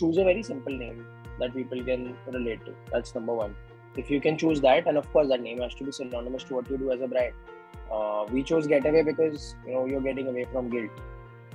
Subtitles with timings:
[0.00, 1.04] choose a very simple name
[1.40, 2.06] that people can
[2.36, 2.74] relate to.
[2.92, 3.54] That's number one.
[3.96, 6.54] If you can choose that, and of course, that name has to be synonymous to
[6.56, 7.34] what you do as a brand.
[7.92, 11.04] Uh, we chose Get-A-Whey because you know you're getting away from guilt,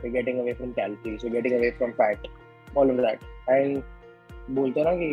[0.03, 2.31] you're getting away from calories, you're getting away from fat,
[2.75, 3.27] all of that.
[3.47, 3.83] And
[4.51, 5.07] बोलते हैं ना कि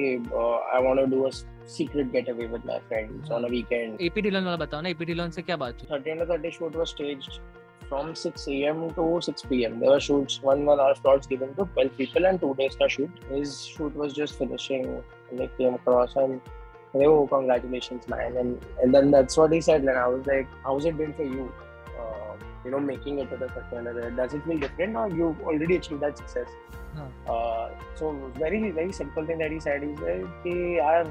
[0.74, 1.30] I want to do a
[1.74, 5.30] secret getaway with my friends on a weekend AP Dhillon वाला बताओ ना AP Dylan
[5.36, 7.38] से क्या बात हुई 13 30 short was staged.
[7.90, 8.80] From 6 a.m.
[8.94, 9.78] to 6 p.m.
[9.80, 12.88] There were shoots, one one hour slots given to 12 people and two days ka
[12.96, 13.20] shoot.
[13.28, 16.40] His shoot was just finishing and they came across and
[16.92, 20.48] they oh congratulations man and, and then that's what he said and I was like
[20.64, 21.52] how's it been for you
[21.98, 25.76] uh, you know making it to the second does it feel different or you already
[25.76, 26.48] achieved that success
[27.98, 30.00] so very very simple thing that he said is
[30.44, 31.10] कि यार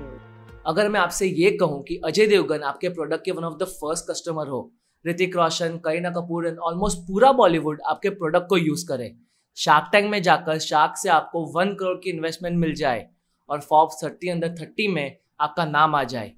[0.68, 4.10] अगर मैं आपसे ये कहूँ कि अजय देवगन आपके product के one of the first
[4.10, 4.60] customer हो
[5.06, 9.14] ऋतिक रोशन करीना कपूर एंड ऑलमोस्ट पूरा बॉलीवुड आपके प्रोडक्ट को यूज़ करे।
[9.58, 13.08] शार्क टैंक में जाकर शार्क से आपको वन करोड़ की इन्वेस्टमेंट मिल जाए
[13.50, 16.32] और फॉर्ब्स थर्टी अंडर थर्टी में आपका नाम आ जाए।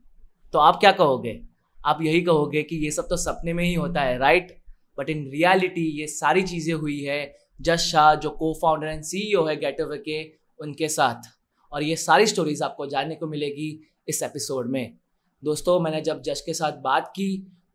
[0.53, 1.39] तो आप क्या कहोगे?
[1.79, 4.57] आप यही कहोगे कि ये सब तो सपने में ही होता है राइट
[4.97, 9.19] बट इन रियलिटी ये सारी चीज़ें हुई है जश शाह जो को फाउंडर एंड सी
[9.47, 10.23] है गेट अवे के
[10.59, 11.29] उनके साथ।
[11.71, 13.69] और ये सारी स्टोरीज आपको जानने को मिलेगी
[14.07, 14.97] इस एपिसोड में।
[15.43, 17.27] दोस्तों, मैंने जब जश के साथ बात की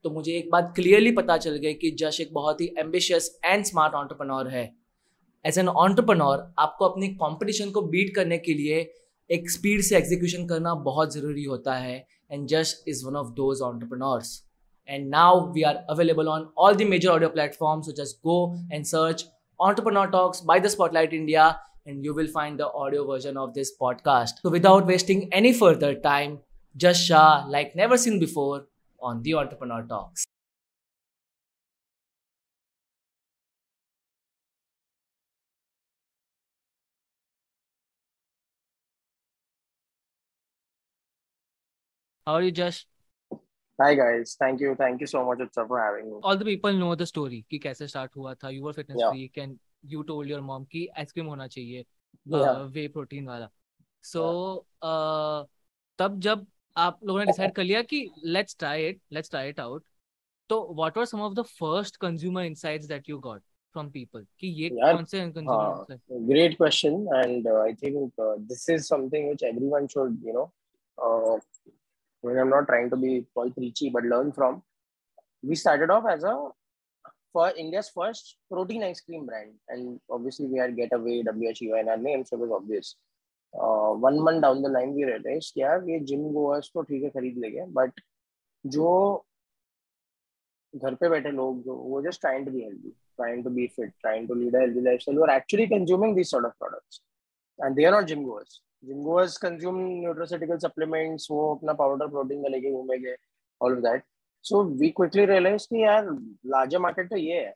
[0.05, 3.65] तो मुझे एक बात क्लियरली पता चल गई कि जश एक बहुत ही एम्बिशियस एंड
[3.65, 4.65] स्मार्ट ऑन्टरप्रनोर है।
[5.45, 8.79] एज एन ऑन्टरप्रनोर आपको अपने कॉम्पिटिशन को बीट करने के लिए
[9.31, 11.97] एक स्पीड से एग्जीक्यूशन करना बहुत ज़रूरी होता है।
[12.33, 14.43] And Jash is one of those entrepreneurs
[14.89, 18.39] and now we are available on all the major audio platform so just go
[18.73, 19.27] and search
[19.61, 21.49] entrepreneur talks by the spotlight India
[21.89, 25.95] and you will find the audio version of this podcast तो without wasting any further
[26.05, 26.39] time
[26.75, 28.67] Jash Shah like never seen before
[29.01, 30.27] on the Entrepreneur Talks.
[42.27, 42.87] How are you, Josh?
[43.81, 46.19] Hi guys, thank you, thank you so much Utsav for having me.
[46.23, 48.51] All the people know the story कि कैसे start हुआ था.
[48.53, 49.11] You were fitness yeah.
[49.11, 51.85] freak and you told your mom कि ice cream होना चाहिए
[52.29, 53.49] whey protein वाला.
[54.01, 54.23] So
[54.83, 54.89] yeah.
[54.89, 55.45] uh,
[55.99, 56.47] तब जब
[56.85, 59.85] आप लोगों ने डिसाइड कर लिया कि let's try it let's try it out
[60.51, 63.43] तो what were some of the first consumer insights that you got
[63.75, 65.99] from people कि ये कौन से consumer
[66.33, 70.45] great question and I think this is something which everyone should you know
[72.25, 74.61] I am not trying to be all preachy but learn from
[75.45, 76.37] we started off as a
[77.37, 81.91] for India's first protein ice cream brand, and obviously we had Getaway, W Shiva in
[81.91, 82.95] our name, so it was obvious.
[83.57, 87.11] Uh, one month down the line, we realized, yeah, ये gym goers तो ठीक है
[87.11, 87.65] खरीद लेंगे.
[87.79, 88.01] But
[88.65, 88.91] जो
[90.75, 93.93] घर पे बैठे लोग जो वो just trying to be healthy trying to be fit,
[94.05, 97.01] trying to lead a healthy lifestyle, who are actually consuming these sort of products.
[97.59, 98.61] And they are not gym goers.
[98.85, 103.15] Gym goers consume nutraceutical supplements वो अपना powder protein का लेके घूमेंगे
[103.61, 104.03] all of that
[104.45, 106.11] so we quickly realise कि यार
[106.55, 107.55] larger market तो ये है।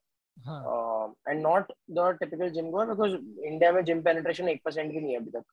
[1.29, 3.15] And not the typical gym goer because
[3.47, 5.45] India में जिम पेनिट्रेशन एक परसेंट की नहीं है अभी तक।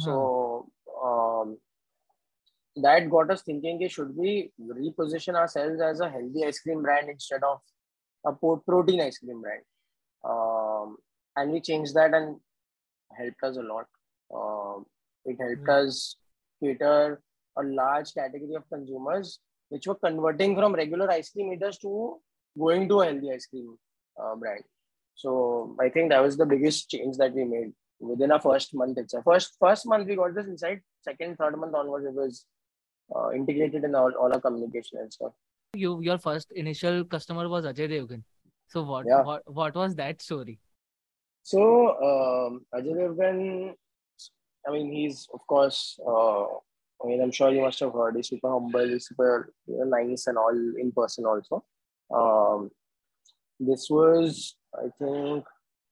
[0.00, 0.14] So
[2.84, 7.44] that got us thinking should we reposition ourselves as a healthy ice cream brand instead
[7.44, 7.60] of
[8.24, 8.32] a
[8.68, 9.62] protein ice cream brand
[10.24, 10.96] um,
[11.36, 12.36] and we changed that and
[13.18, 13.86] helped us a lot
[14.34, 14.80] uh,
[15.24, 15.88] It helped mm.
[15.88, 16.16] us
[16.62, 17.20] cater
[17.56, 19.38] a large category of consumers
[19.68, 22.18] which were converting from regular ice cream eaters to
[22.58, 23.76] going to a healthy ice cream
[24.20, 24.62] uh, brand.
[25.14, 28.98] So I think that was the biggest change that we made within our first month
[28.98, 29.24] itself.
[29.24, 30.80] First first month we got this inside.
[31.02, 32.46] Second, third month onwards, it was
[33.14, 35.32] uh, integrated in all, all our communication and stuff.
[35.74, 38.22] You your first initial customer was Ajay Devgan.
[38.68, 39.22] So what yeah.
[39.22, 40.58] what what was that story?
[41.42, 41.60] So
[42.10, 43.74] um, Ajay Devgan
[44.66, 45.98] I mean, he's of course.
[46.06, 46.44] Uh,
[47.02, 48.16] I mean, I'm sure you must have heard.
[48.16, 48.88] He's super humble.
[48.88, 51.64] He's super you know, nice and all in person also.
[52.14, 52.70] Um,
[53.60, 55.44] this was, I think,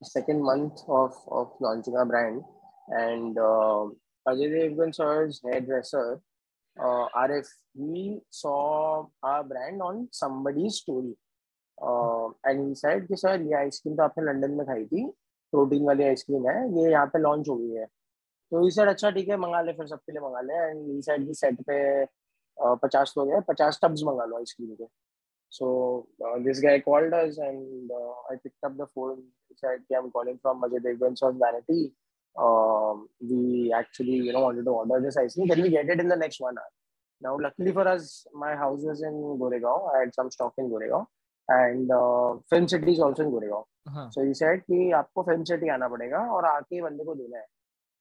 [0.03, 2.43] second month of of launching our brand,
[2.89, 3.87] and uh,
[4.29, 6.21] Ajay Devgan sir's hairdresser,
[6.77, 11.15] uh, RF, he saw our brand on somebody's story.
[11.79, 15.05] Uh, and he said कि sir ये ice cream तो आपने London में खाई थी।
[15.53, 19.11] Protein वाली ice cream है। ये यहाँ पे लॉन्च हो गई है। तो ई सेट अच्छा
[19.11, 22.07] ठीक है मंगा ले फिर सबके लिए मंगा ले। एंड ई सेट की सेट पे
[22.83, 24.87] पचास लोग हैं। पचास टब्स मंगा लो आइसक्रीम के।
[25.53, 25.67] So
[26.45, 29.23] this guy called us and I picked up the phone
[29.65, 31.93] said कि I'm calling from Ajay Devgan's of Vanity
[32.37, 36.01] um, we actually you know wanted to order this ice cream can we get it
[36.01, 36.73] in the next one hour
[37.21, 41.07] now luckily for us my house was in Goregaon I had some stock in Goregaon
[41.49, 44.09] and uh, Film City is also in Goregaon uh-huh.
[44.11, 47.47] so he said कि आपको Film City आना पड़ेगा और आके बंदे को देना है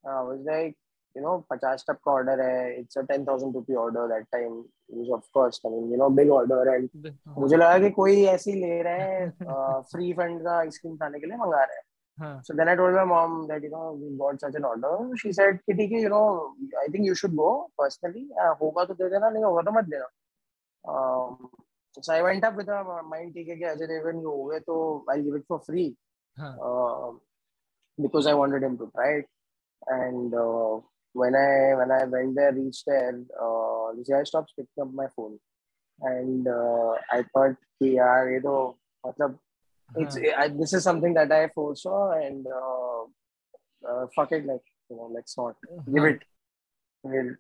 [0.03, 0.75] I was like,
[1.15, 2.79] you know, 50 टप का order है.
[2.81, 4.63] It's a 10,000 rupee order that time.
[4.89, 6.89] It was of course, I mean, you know, big order and
[7.37, 11.27] मुझे लगा कि कोई ऐसे ही ले रहा है free fund का आइसक्रीम खाने के
[11.27, 11.83] लिए मंगा रहा है.
[12.43, 14.89] So then I told my mom that, you know, we got such an order.
[15.17, 16.53] She said, Kitty, you know,
[16.83, 18.27] I think you should go personally.
[18.61, 20.07] होगा तो दे देना, नहीं होगा तो मत देना.
[20.87, 21.49] Um,
[21.99, 22.83] so I went up with a
[23.13, 25.95] mind ठीक है कि अजय देवगन हो गए तो I'll give it for free.
[26.67, 27.11] Uh,
[27.97, 29.25] because I wanted him to try it.
[29.87, 30.79] And uh,
[31.12, 35.06] when I when I went there, reached there, uh, this guy stopped picking up my
[35.16, 35.38] phone.
[36.00, 38.54] And uh, I thought, यार ये तो
[39.06, 39.38] मतलब
[39.94, 43.02] it's I, this is something that I foresaw and uh,
[43.88, 45.54] uh, fuck it like you know let's not
[45.94, 46.24] give it
[47.04, 47.34] we'll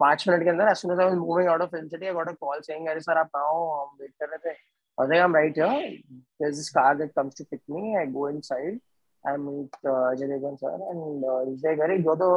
[0.00, 2.12] पांच minute के अंदर as soon as I was moving out of Film City I
[2.12, 5.02] got a call saying अरे sir आप कहाँ हो हम wait कर रहे थे I
[5.02, 5.98] was like I'm right here
[6.40, 8.80] there's this car that comes to pick me I go inside
[9.26, 12.32] I meet uh, Ajay Devgan sir and uh, he's like अरे you're the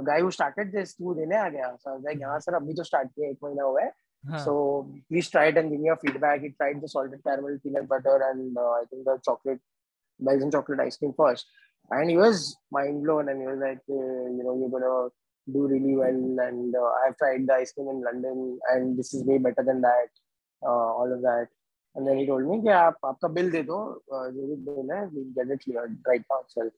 [0.00, 2.74] guy who started this तू देने आ गया so I was like हाँ sir अभी
[2.74, 3.92] तो start किया एक महीना हुआ है
[4.30, 4.38] Huh.
[4.38, 6.42] So please try it and give me your feedback.
[6.42, 9.58] He tried the salted caramel peanut butter and uh, I think the chocolate,
[10.20, 11.46] Belgian chocolate ice cream first.
[11.90, 13.94] And he was mind blown and he was like, uh,
[14.36, 15.10] you know, you're going to
[15.52, 16.46] do really well.
[16.46, 19.80] And uh, I've tried the ice cream in London and this is way better than
[19.80, 20.10] that,
[20.64, 21.48] uh, all of that.
[21.96, 25.34] And then he told me, yeah, आपका bill दे दो, जो भी bill है, we'll
[25.34, 26.72] get it cleared right now itself.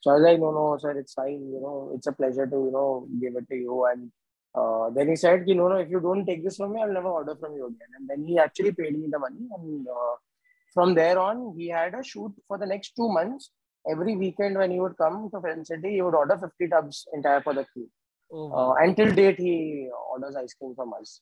[0.00, 1.42] So I was like, no, no, sir, it's fine.
[1.52, 3.86] You know, it's a pleasure to, you know, give it to you.
[3.90, 4.10] And
[4.54, 7.08] uh, then he said, no, no, if you don't take this from me, I'll never
[7.08, 7.88] order from you again.
[7.98, 9.46] And then he actually paid me the money.
[9.56, 10.16] And uh,
[10.74, 13.50] from there on, he had a shoot for the next two months.
[13.90, 17.40] Every weekend when he would come to Film City, he would order 50 tubs entire
[17.42, 17.88] for the crew.
[18.32, 21.20] Oh, uh, until date, he orders ice cream from us.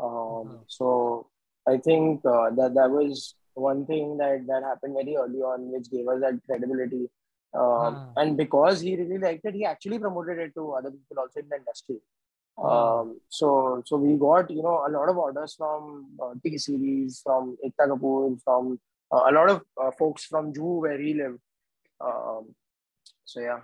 [0.00, 1.28] Um, So
[1.66, 5.90] I think uh, that that was one thing that, that happened very early on, which
[5.90, 7.10] gave us that credibility.
[7.53, 11.39] Um, And because he really liked it, he actually promoted it to other people also
[11.39, 11.99] in the industry.
[12.57, 17.21] Um, so so we got you know a lot of orders from uh, T series,
[17.23, 18.79] from Ekta Kapoor, from
[19.11, 21.39] uh, a lot of uh, folks from Juhu where he lived.
[21.99, 22.53] Um,
[23.25, 23.61] so yeah.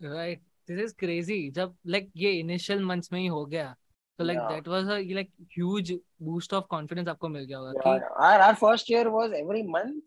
[0.00, 0.40] Right.
[0.66, 1.50] This is crazy.
[1.50, 3.74] जब like ये initial months में ही हो गया.
[4.18, 4.48] So like yeah.
[4.48, 7.72] that was a like huge boost of confidence आपको मिल गया होगा.
[7.72, 8.00] Yeah, कि...
[8.16, 10.02] our, our first year was every month.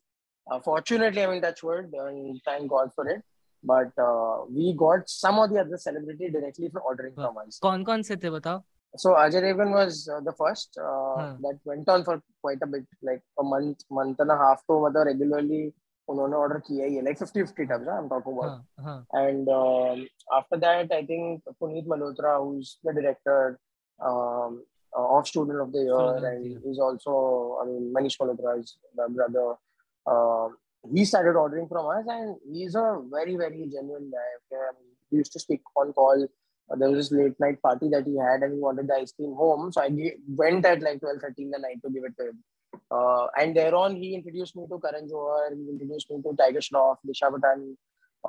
[0.52, 3.22] Uh, fortunately, I mean that's word and thank God for it.
[3.64, 7.60] but uh, we got some of the other celebrity directly for ordering from us.
[7.64, 8.64] कौन कौन से थे बताओ?
[8.98, 11.42] So Ajay Devgan was uh, the first uh, हाँ.
[11.42, 14.64] that went on for quite a bit, like a month, month and a half.
[14.68, 15.72] तो मतलब regularly
[16.10, 17.88] उन्होंने order किया ही है, like 50 50 tubs.
[17.88, 18.64] I'm talking about.
[18.80, 19.06] हाँ, हाँ.
[19.14, 23.60] And um, after that, I think Puneet Malhotra, who's the director
[24.04, 26.58] um, of Student of the Year, and yeah.
[26.66, 29.56] he's also, I mean, Manish Malhotra's brother.
[30.07, 30.49] uh,
[30.93, 34.31] he started ordering from us, and he's a very, very genuine guy.
[34.39, 34.63] Okay?
[34.63, 36.27] I mean, he used to speak on call.
[36.71, 39.13] Uh, there was this late night party that he had, and he wanted the ice
[39.13, 39.73] cream home.
[39.73, 39.91] So I
[40.29, 42.45] went at like 12 13 the night to give it to him.
[42.91, 46.97] Uh, and thereon, he introduced me to Karan Johar, he introduced me to Tiger Shroff,
[47.07, 47.75] Disha Patani,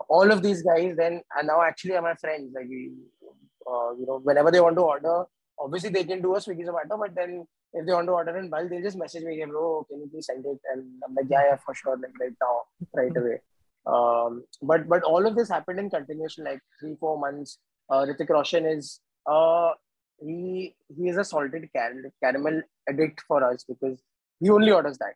[0.09, 0.95] all of these guys.
[0.95, 2.53] Then, and now actually are my friends.
[2.55, 5.25] Like, uh, you know, whenever they want to order,
[5.59, 7.45] obviously they can do a Swiggy Zomato, but then
[7.77, 10.25] if they want to order in bulk, they'll just message me, bro, can you please
[10.25, 10.59] send it?
[10.73, 12.61] And I'm like, yeah, yeah, for sure, like right now,
[12.93, 13.39] right away.
[13.85, 17.59] Um, but but all of this happened in continuation, like three, four months.
[17.89, 19.71] Uh, Hrithik Roshan is uh
[20.19, 24.01] he he is a salted car- caramel addict for us because
[24.39, 25.15] he only orders that.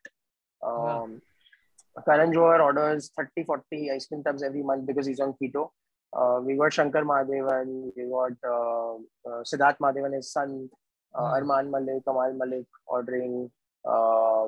[0.65, 1.09] Um, wow.
[2.05, 5.69] Karan Johar orders 30, 40 ice cream tubs every month because he's on keto.
[6.13, 8.95] Uh, we got Shankar Mahadevan, we got uh,
[9.29, 10.69] uh, Siddharth Mahadevan, his son,
[11.15, 13.51] Arman Malik, Kamal Malik ordering.
[13.85, 14.45] Uh,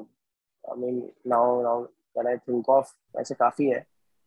[0.71, 2.87] I mean, now now when I think of,
[3.19, 3.85] ऐसे काफ़ी है.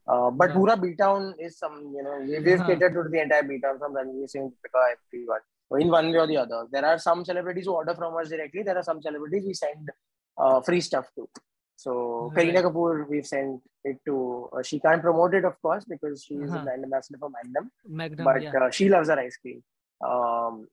[0.08, 0.54] Uh, but yeah.
[0.54, 2.68] Pura B Town is some, you know, we, we've uh-huh.
[2.68, 5.40] catered to the entire B Town from Ranveer Singh, Deepika, everyone.
[5.80, 6.66] In one way or the other.
[6.70, 8.62] There are some celebrities who order from us directly.
[8.62, 9.90] There are some celebrities we send
[10.38, 11.28] uh, free stuff to.
[11.74, 12.54] So right.
[12.54, 14.48] Kareena Kapoor, we've sent it to.
[14.56, 16.60] Uh, she can't promote it, of course, because she is uh-huh.
[16.60, 17.72] a brand ambassador for Magnum.
[17.88, 18.52] Magnum but yeah.
[18.62, 19.62] uh, she loves her ice cream.
[20.04, 20.68] Um,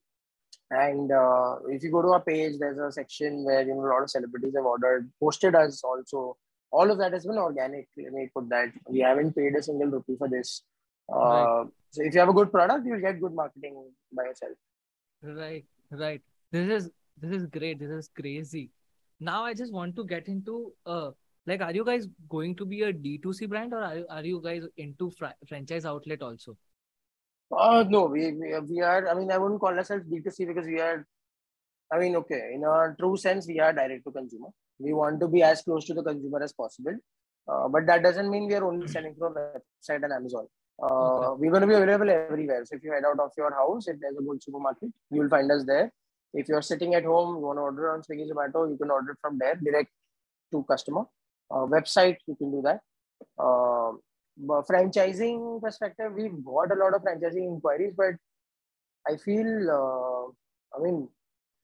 [0.74, 3.90] and uh, if you go to our page, there's a section where you know a
[3.92, 6.36] lot of celebrities have ordered, posted us also.
[6.70, 7.88] All of that has been organic.
[7.96, 8.72] Let me put that.
[8.88, 10.62] We haven't paid a single rupee for this.
[11.12, 11.66] Uh, right.
[11.90, 13.76] So if you have a good product, you'll get good marketing
[14.12, 14.52] by yourself.
[15.22, 16.20] Right, right.
[16.50, 16.90] This is
[17.20, 17.78] this is great.
[17.78, 18.70] This is crazy.
[19.20, 21.10] Now I just want to get into uh
[21.46, 24.40] like, are you guys going to be a D2C brand or are you, are you
[24.42, 26.56] guys into fr- franchise outlet also?
[27.50, 30.80] Uh, no, we, we, we are, I mean, I wouldn't call ourselves D2C because we
[30.80, 31.06] are,
[31.92, 34.48] I mean, okay, in a true sense, we are direct to consumer.
[34.78, 36.96] We want to be as close to the consumer as possible.
[37.46, 40.46] Uh, but that doesn't mean we are only selling from website and Amazon.
[40.82, 41.40] Uh, Okay.
[41.40, 42.64] We're going to be available everywhere.
[42.64, 45.28] So if you head out of your house, if there's a good supermarket, you will
[45.28, 45.92] find us there.
[46.32, 49.16] If you're sitting at home, you want to order on Swiggy Zomato, you can order
[49.20, 49.90] from there direct
[50.52, 51.02] to customer.
[51.50, 52.80] Uh, website, you can do that.
[54.36, 58.14] But franchising perspective, we've got a lot of franchising inquiries, but
[59.08, 61.08] I feel, uh, I mean,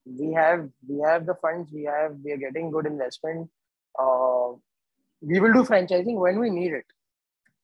[0.07, 3.51] we have we have the funds, we have we are getting good investment.
[3.99, 4.53] Uh,
[5.21, 6.85] we will do franchising when we need it.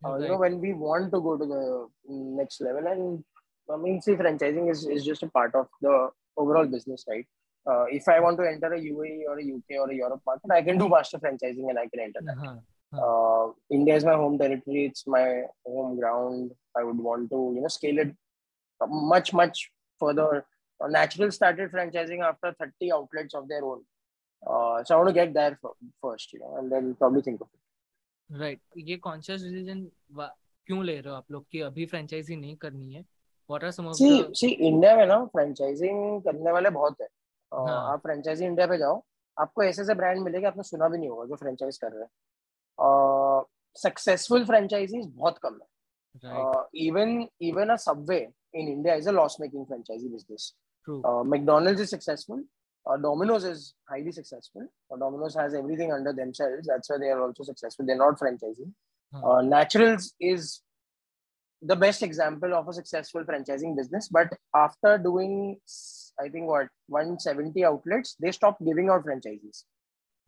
[0.05, 3.25] Uh, You know, when we want to go to the next level, and
[3.73, 7.27] I mean, see, franchising is, is just a part of the overall business, right?
[7.69, 10.51] Uh, if I want to enter a UAE or a UK or a Europe market,
[10.53, 12.37] I can do master franchising and I can enter that.
[12.39, 12.57] Uh-huh.
[12.99, 14.87] Uh, India is my home territory.
[14.87, 16.51] It's my home ground.
[16.77, 18.15] I would want to, you know, scale it
[18.81, 20.45] much, much further.
[20.81, 23.83] Uh, Natural started franchising after 30 outlets of their own.
[24.47, 25.59] Uh, so I want to get there
[26.03, 27.61] first, you know, and then probably think of it.
[28.31, 29.83] Right ये conscious decision
[30.67, 33.01] क्यों ले रहे हो आप लोग कि अभी franchise नहीं करनी है
[33.51, 37.07] what are some of see the see India में ना फ्रेंचाइजिंग करने वाले बहुत है
[37.07, 39.01] अ, हाँ। आप फ्रेंचाइजी इंडिया पे जाओ
[39.37, 42.11] आपको ऐसे ऐसे ब्रांड मिलेंगे आपने सुना भी नहीं होगा जो फ्रेंचाइज कर रहे हैं
[43.76, 49.66] सक्सेसफुल फ्रेंचाइजीज बहुत कम है right even even a Subway in India is a loss-making
[49.66, 50.54] franchisee business.
[50.86, 52.40] True Uh, McDonald's is successful.
[52.86, 54.64] Uh, Domino's is highly successful.
[54.92, 56.68] Uh, Domino's has everything under themselves.
[56.68, 57.86] That's why they are also successful.
[57.86, 58.72] They're not franchising.
[59.14, 60.62] Uh, Naturals is
[61.62, 64.08] the best example of a successful franchising business.
[64.08, 65.60] But after doing,
[66.20, 69.66] I think what 170 outlets, they stopped giving out franchises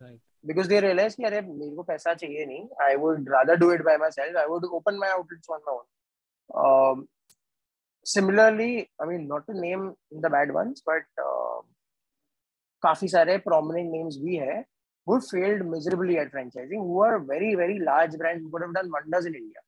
[0.01, 2.67] right because they realized कि अरे मेरे को पैसा चाहिए नहीं.
[2.81, 4.35] I would rather do it by myself.
[4.43, 5.87] I would open my outlets on my own.
[6.63, 7.07] Um,
[8.03, 11.61] similarly, I mean, not to name the bad ones, but uh,
[12.85, 14.63] काफी सारे prominent names भी है
[15.05, 18.91] who failed miserably at franchising, who are very very large brands who could have done
[18.91, 19.63] wonders in India.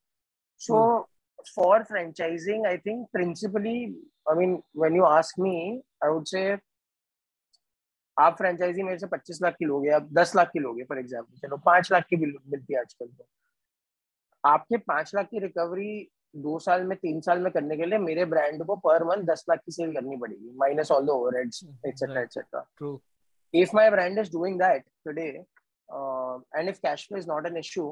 [0.57, 1.07] So
[1.53, 3.95] for franchising, I think principally,
[4.29, 6.57] I mean, when you ask me, I would say
[8.16, 11.38] आप franchisee मेरे से पच्चीस लाख की लोगे आप दस लाख की लोगे फॉर एग्ज़ाम्पल
[11.38, 13.26] चलो पाँच लाख की भी मिलती है आजकल तो।
[14.44, 15.92] आपके पाँच लाख की रिकवरी
[16.36, 19.44] दो साल में तीन साल में करने के लिए मेरे ब्रांड को पर मंथ दस
[19.50, 22.56] लाख की सेल करनी पड़ेगी minus all the over etcetera
[23.54, 25.26] if my brand is doing that today
[26.56, 27.86] and if cash flow is not an issue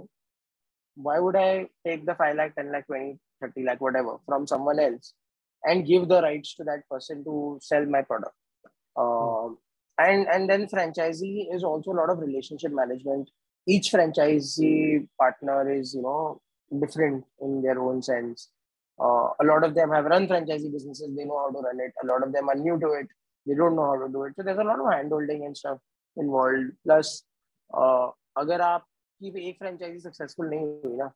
[0.97, 4.81] why would I take the five lakh ten lakh twenty thirty lakh whatever from someone
[4.81, 5.15] else
[5.63, 9.57] and give the rights to that person to sell my product
[9.99, 13.31] and and then franchisee is also a lot of relationship management
[13.67, 16.40] each franchisee partner is you know
[16.83, 18.50] different in their own sense
[18.99, 21.93] uh, a lot of them have run franchisee businesses they know how to run it
[22.05, 23.09] a lot of them are new to it
[23.47, 24.35] they don't know how to do it.
[24.37, 25.78] So there's a lot of hand holding and stuff
[26.17, 26.73] involved.
[26.85, 27.23] Plus,
[27.71, 31.11] uh, अगर आपकी भी एक franchise successful नहीं हुई ना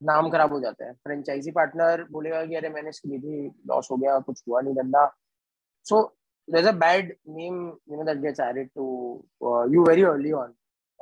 [0.00, 3.88] नाम खराब हो जाता है फ्रेंचाइजी पार्टनर बोलेगा कि अरे मैंने इसकी ली थी लॉस
[3.90, 5.04] हो गया कुछ हुआ नहीं धंधा
[5.88, 6.02] सो
[6.47, 10.53] there's a bad name you know that gets added to uh, you very early on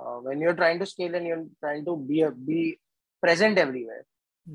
[0.02, 2.80] uh, when you're trying to scale and you're trying to be a, be
[3.22, 4.06] present everywhere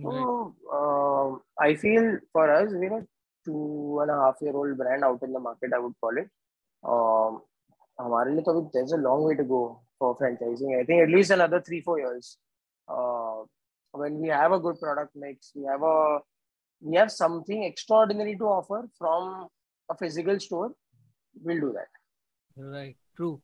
[0.02, 3.06] so uh, I feel for us, we're a
[3.44, 6.28] two and a half year old brand out in the market, I would call it.
[6.84, 7.40] Um,
[8.00, 10.78] हमारे लिए तो अभी there's a long way to go for franchising.
[10.78, 12.36] I think at least another three four years.
[12.88, 13.44] Uh,
[13.92, 16.18] when we have a good product mix, we have a
[16.80, 19.48] we have something extraordinary to offer from
[19.88, 20.72] a physical store.
[21.35, 21.97] We'll do that.
[22.57, 23.41] Right true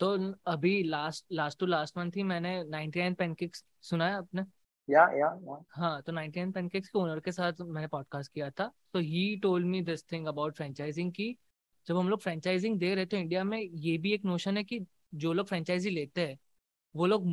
[0.00, 0.08] तो
[0.46, 4.42] अभी last last to last month ही मैंने 99 pancakes सुना है आपने
[4.88, 5.30] yeah.
[5.70, 9.66] हाँ तो 99 pancakes के owner के साथ मैंने पॉडकास्ट किया था तो ही told
[9.66, 11.36] me this thing about franchising की
[11.86, 14.84] जब हम लोग फ्रेंचाइजिंग दे रहे थे इंडिया में ये भी एक नोशन है कि
[15.14, 16.38] जो लोग फ्रेंचाइजी लेते हैं
[16.94, 17.26] वो लोग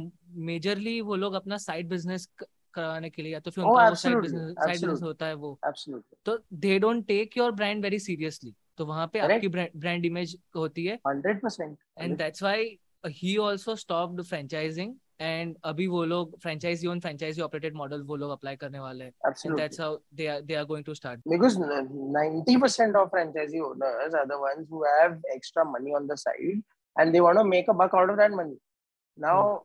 [0.46, 2.28] मेजरली वो लोग अपना साइड बिज़नेस
[2.74, 5.58] कराने के लिए या तो फिर Oh, उनका साइड बिज़नेस साइड बिज़नेस होता है वो
[5.68, 6.18] Absolutely.
[6.26, 10.86] तो they don't take your brand very seriously तो वहाँ पे आपकी ब्रांड इमेज होती
[10.86, 16.88] है। Hundred percent and that's why he also stopped franchising and अभी वो लोग franchisee
[16.88, 19.12] on franchisee operated model वो लोग अप्लाई करने वाले हैं।
[19.46, 24.16] And that's how they are they are going to start because 90% of franchisee owners
[24.16, 26.62] are the ones who have extra money on the side
[26.96, 28.58] and they want to make a buck out of that money
[29.18, 29.58] now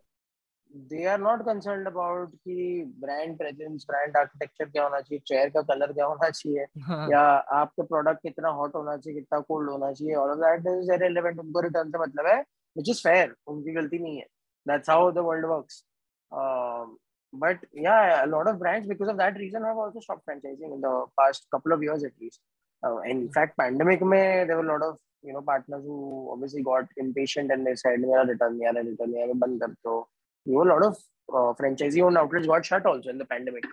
[0.75, 5.67] They are not concerned about कि brand presence, brand architecture क्या होना चाहिए, chair का
[5.67, 6.67] color क्या होना चाहिए,
[7.13, 7.21] या
[7.61, 11.39] आपका product कितना hot होना चाहिए, कितना cold होना चाहिए, all of that is irrelevant.
[11.39, 12.45] उनको return से मतलब है,
[12.77, 14.25] which is fair, उनकी गलती नहीं है.
[14.67, 15.85] That's how the world works.
[16.33, 16.97] Um,
[17.33, 20.81] but yeah, a lot of brands because of that reason have also stopped franchising in
[20.81, 22.41] the past couple of years at least.
[22.83, 26.63] Uh, in fact, pandemic में there were a lot of you know partners who obviously
[26.63, 29.61] got impatient and they said मेरा return नहीं आ रहा return नहीं आ रहा बंद
[29.63, 30.09] कर दो.
[30.47, 30.97] You know, a lot of
[31.29, 33.65] uh, franchisee owned outlets got shut also in the pandemic.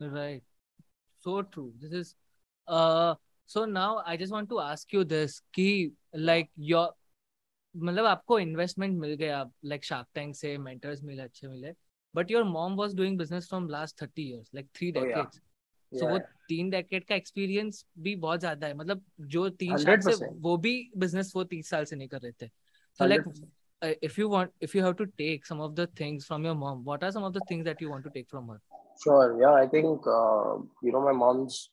[0.00, 0.42] Right.
[1.24, 1.72] So true.
[1.80, 2.14] This is
[2.68, 3.14] uh
[3.46, 6.88] so now I just want to ask you this कि like your
[7.74, 11.72] मतलब आपको investment मिल गया like Shark Tank से mentors मिले अच्छे मिले
[12.14, 14.94] but your mom was doing business from last thirty years like three Oh.
[14.94, 15.36] Decades
[15.92, 16.08] सो.
[16.08, 16.18] वो
[16.48, 19.04] तीन डेकेड का एक्सपीरियंस भी बहुत ज़्यादा है मतलब
[19.34, 20.40] जो तीन साल से 100%.
[20.42, 22.50] वो भी बिज़नेस वो तीस साल से नहीं कर रहे थे
[23.00, 23.46] like 100%.
[23.82, 26.54] Uh, if you want if you have to take some of the things from your
[26.54, 28.60] mom what are some of the things that you want to take from her
[29.02, 29.38] Sure.
[29.40, 31.70] Yeah, I think uh, you know my mom's,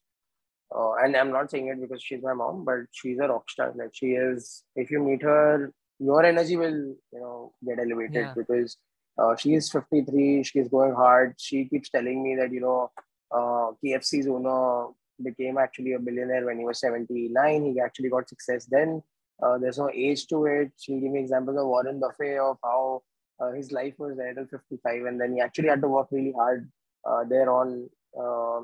[0.75, 3.73] uh, and I'm not saying it because she's my mom, but she's a rock star.
[3.75, 4.63] Like she is.
[4.75, 8.33] If you meet her, your energy will you know get elevated Yeah.
[8.35, 8.77] because
[9.17, 10.43] uh, she is 53.
[10.43, 11.33] She's going hard.
[11.39, 12.91] She keeps telling me that you know
[13.31, 14.93] uh, KFC's owner
[15.23, 17.73] became actually a billionaire when he was 79.
[17.73, 19.01] He actually got success then.
[19.41, 20.71] Uh, there's no age to it.
[20.77, 23.03] She'll give me examples of Warren Buffett of how
[23.39, 26.31] uh, his life was there till 55, and then he actually had to work really
[26.31, 26.69] hard
[27.05, 27.89] uh, there on.
[28.17, 28.61] Uh,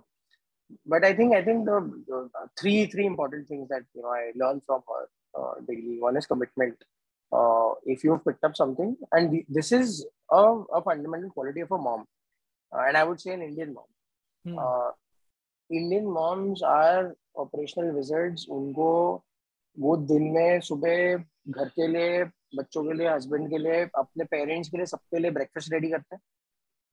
[0.86, 4.10] but I think I think the, the, uh, three three important things that you know
[4.10, 5.98] I learned from her uh, daily.
[6.00, 6.78] One is commitment.
[7.86, 10.42] if you've picked up something, and this is a,
[10.78, 12.06] a, fundamental quality of a mom,
[12.72, 13.90] and I would say an Indian mom.
[14.46, 15.76] Hmm.
[15.76, 18.48] Indian moms are operational wizards.
[18.48, 19.22] Unko
[19.78, 22.24] वो दिन में सुबह घर के लिए
[22.58, 26.16] बच्चों के लिए हस्बैंड के लिए अपने पेरेंट्स के लिए सबके लिए ब्रेकफास्ट रेडी करते
[26.16, 26.22] हैं।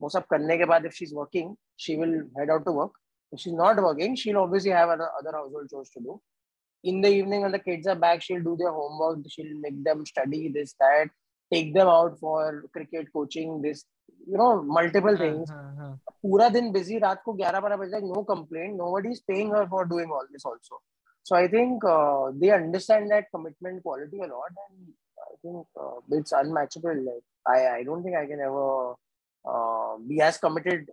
[0.01, 1.55] वो सब करने के बाद if she is working
[1.85, 2.93] she will head out to work
[3.33, 6.21] if she is not working she will obviously have other household chores to do
[6.85, 10.49] in the evening the kids are back she'll do their homework she'll make them study
[10.53, 11.11] this that
[11.53, 13.85] take them out for cricket coaching this
[14.29, 15.51] you know multiple things
[16.23, 19.85] पूरा दिन busy रात को 11 12 बजे no complaint nobody is paying her for
[19.89, 20.83] doing all this also
[21.29, 24.95] so i think uh, they understand that commitment quality a lot and
[25.31, 28.69] i think uh, it's unmatchable like i i don't think i can ever
[29.53, 30.91] uh, be as committed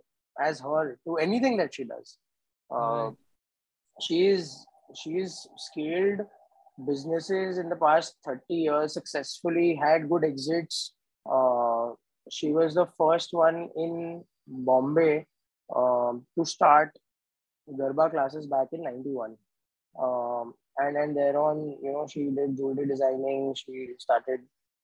[0.48, 2.18] as her to anything that she does.
[2.70, 3.14] Uh, Right.
[4.06, 4.66] she is
[5.00, 6.20] she's scaled
[6.86, 10.92] businesses in the past 30 years successfully had good exits.
[11.30, 11.92] Uh,
[12.30, 15.26] she was the first one in bombay
[15.74, 16.90] um, to start
[17.80, 19.36] garba classes back in 91
[20.00, 23.54] um, and and thereon you know she did jewelry designing.
[23.54, 24.40] She started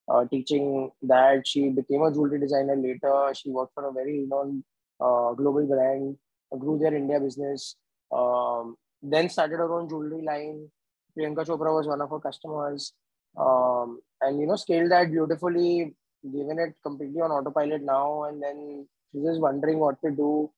[0.09, 1.46] uh, teaching that.
[1.46, 3.33] She became a jewelry designer later.
[3.35, 4.64] She worked for a very renowned
[5.01, 6.16] uh, global brand
[6.59, 7.77] grew their india business
[8.12, 10.68] um, then started her own jewelry line.
[11.16, 12.92] Priyanka chopra was one of her customers.
[13.37, 18.25] Um, and you know scaled that beautifully given it completely on autopilot now.
[18.25, 20.51] And then she's just wondering what to do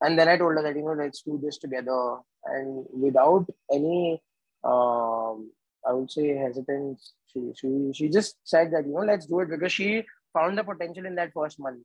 [0.00, 4.22] and then I told her that you know let's do this together, and without any,
[4.64, 5.50] um,
[5.86, 9.50] I would say hesitance, she she she just said that you know let's do it
[9.50, 11.82] because she found the potential in that first month.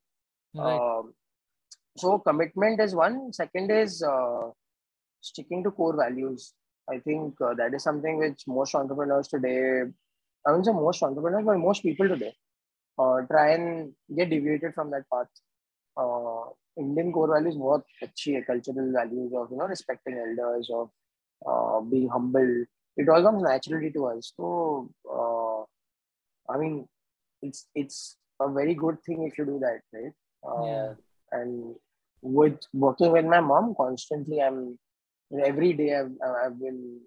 [0.54, 0.78] Right.
[0.78, 1.14] Um,
[1.98, 3.34] so commitment is one.
[3.34, 4.50] Second is uh,
[5.22, 6.54] sticking to core values.
[6.90, 9.82] I think uh, that is something which most entrepreneurs today,
[10.46, 12.34] I wouldn't say most entrepreneurs, but most people today,
[13.00, 15.28] uh, try and get deviated from that path.
[16.78, 20.90] Uh, Indian core values बहुत अच्छी है cultural values of you know respecting elders of
[21.48, 22.66] uh, being humble
[22.98, 25.64] it all comes naturally to us so uh,
[26.54, 26.88] I mean
[27.42, 30.94] it's it's a very good thing if you do that right uh, Yeah.
[31.32, 31.76] and
[32.24, 34.80] with working with my mom constantly I'm
[35.32, 37.02] you know, every day I've, I've been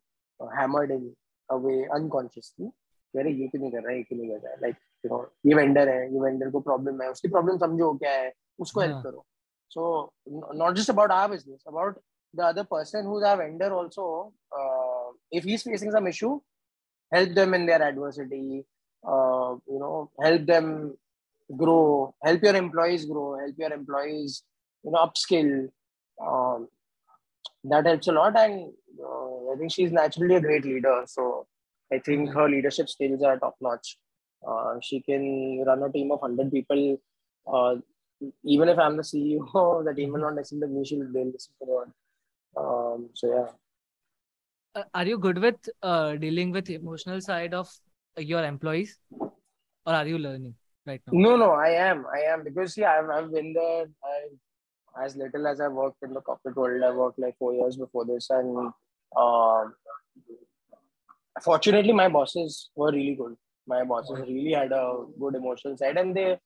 [0.56, 1.16] hammered in
[1.50, 2.72] a way unconsciously
[3.16, 5.10] अरे ये क्यों नहीं कर रहा है ये क्यों नहीं कर रहा है लाइक यू
[5.10, 8.80] नो ये वेंडर है ये वेंडर को प्रॉब्लम है उसकी प्रॉब्लम समझो क्या है उसको
[8.80, 9.02] हेल्प हाँ.
[9.02, 9.24] करो
[9.68, 10.12] so
[10.54, 12.00] not just about our business about
[12.34, 16.38] the other person who's our vendor also uh, if he's facing some issue
[17.12, 18.64] help them in their adversity
[19.06, 20.96] uh, you know help them
[21.56, 24.42] grow help your employees grow help your employees
[24.84, 25.68] you know upskill.
[26.24, 26.68] Um,
[27.64, 31.02] that helps a lot and uh, i think she's naturally a great leader.
[31.06, 31.46] So
[31.92, 33.98] i think her leadership skills are top notch.
[34.46, 36.98] Uh, she can run a team of 100 people
[37.52, 37.76] uh,
[38.44, 41.52] even if i'm the ceo the team will not listen to me she'll they'll listen
[41.62, 41.84] to
[42.62, 43.48] um, so yeah
[44.74, 47.68] Uh, are you good with uh, dealing with emotional side of
[48.30, 48.98] your employees
[49.86, 50.54] or are you learning
[50.86, 52.04] right now No, no, I am.
[52.16, 53.86] I am because yeah, I've, I've been there.
[54.12, 57.76] I, as little as I worked in the corporate world, I worked like four years
[57.76, 58.72] before this, and
[59.16, 59.74] um,
[61.42, 63.36] fortunately, my bosses were really good.
[63.66, 66.38] My bosses really had a good emotional side, and they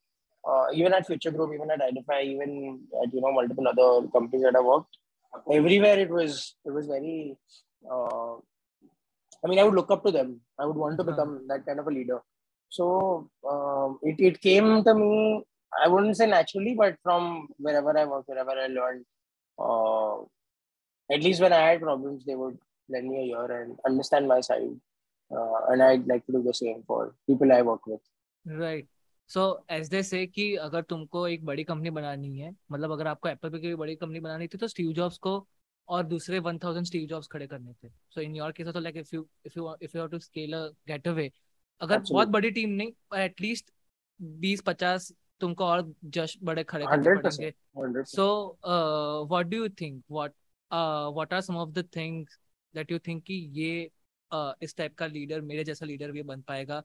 [0.49, 4.45] uh, even at Future Group, even at Identify, even at you know multiple other companies
[4.45, 4.97] that I worked,
[5.53, 7.37] everywhere it was it was very.
[7.91, 8.37] Uh,
[9.45, 10.41] I mean, I would look up to them.
[10.59, 11.13] I would want to Uh-huh.
[11.13, 12.21] become that kind of a leader.
[12.69, 15.45] So um, it, it came to me,
[15.85, 19.05] I wouldn't say naturally, but from wherever I work, wherever I learned,
[19.59, 20.19] uh,
[21.13, 24.41] at least when I had problems, they would lend me a ear and understand my
[24.41, 24.75] side.
[25.31, 28.01] Uh, and I'd like to do the same for people I work with.
[28.45, 28.87] Right.
[29.35, 33.29] So as they say कि अगर तुमको एक बड़ी company बनानी है मतलब अगर आपको
[33.29, 35.49] एप्पल पे की बड़ी कंपनी बनानी थी तो स्टीव जॉब्स को
[35.89, 39.15] और दूसरे 1000 स्टीव जॉब्स खड़े करने थे। सो इन योर केस तो like if
[39.15, 40.67] you if you if you to scale a
[41.09, 41.31] getaway
[41.81, 42.13] अगर Absolutely.
[42.13, 43.71] बहुत बड़ी टीम नहीं पर एटलीस्ट
[44.21, 47.53] 20 50 तुमको और जश बड़े खड़े करने पड़ेंगे।
[48.05, 48.59] So
[49.31, 50.33] what do you think what
[51.15, 52.39] what are some of the things
[52.75, 53.91] that you think कि ये
[54.35, 56.83] uh, इस टाइप का लीडर मेरे जैसा लीडर भी बन पाएगा?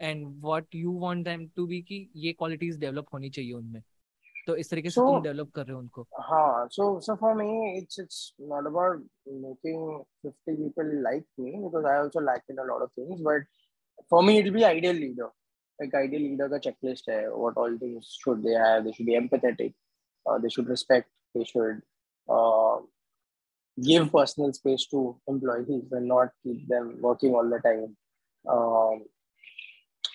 [0.00, 3.82] And what you want them to be कि ये क्वालिटीज डेवलप होनी चाहिए उनमें।
[4.46, 7.78] तो इस तरीके से तुम डेवलप कर रहे हो उनको। हाँ so so for me
[7.78, 12.64] it's it's not about making 50 people like me because I also lack in a
[12.64, 13.46] lot of things but
[14.10, 17.78] for me it will be ideal leader like ideal leader का checklist है what all
[17.78, 19.74] things should they have they should be empathetic
[20.26, 21.80] they should respect they should
[23.78, 27.96] give personal space to employees and not keep them working all the time.
[28.44, 29.04] Um,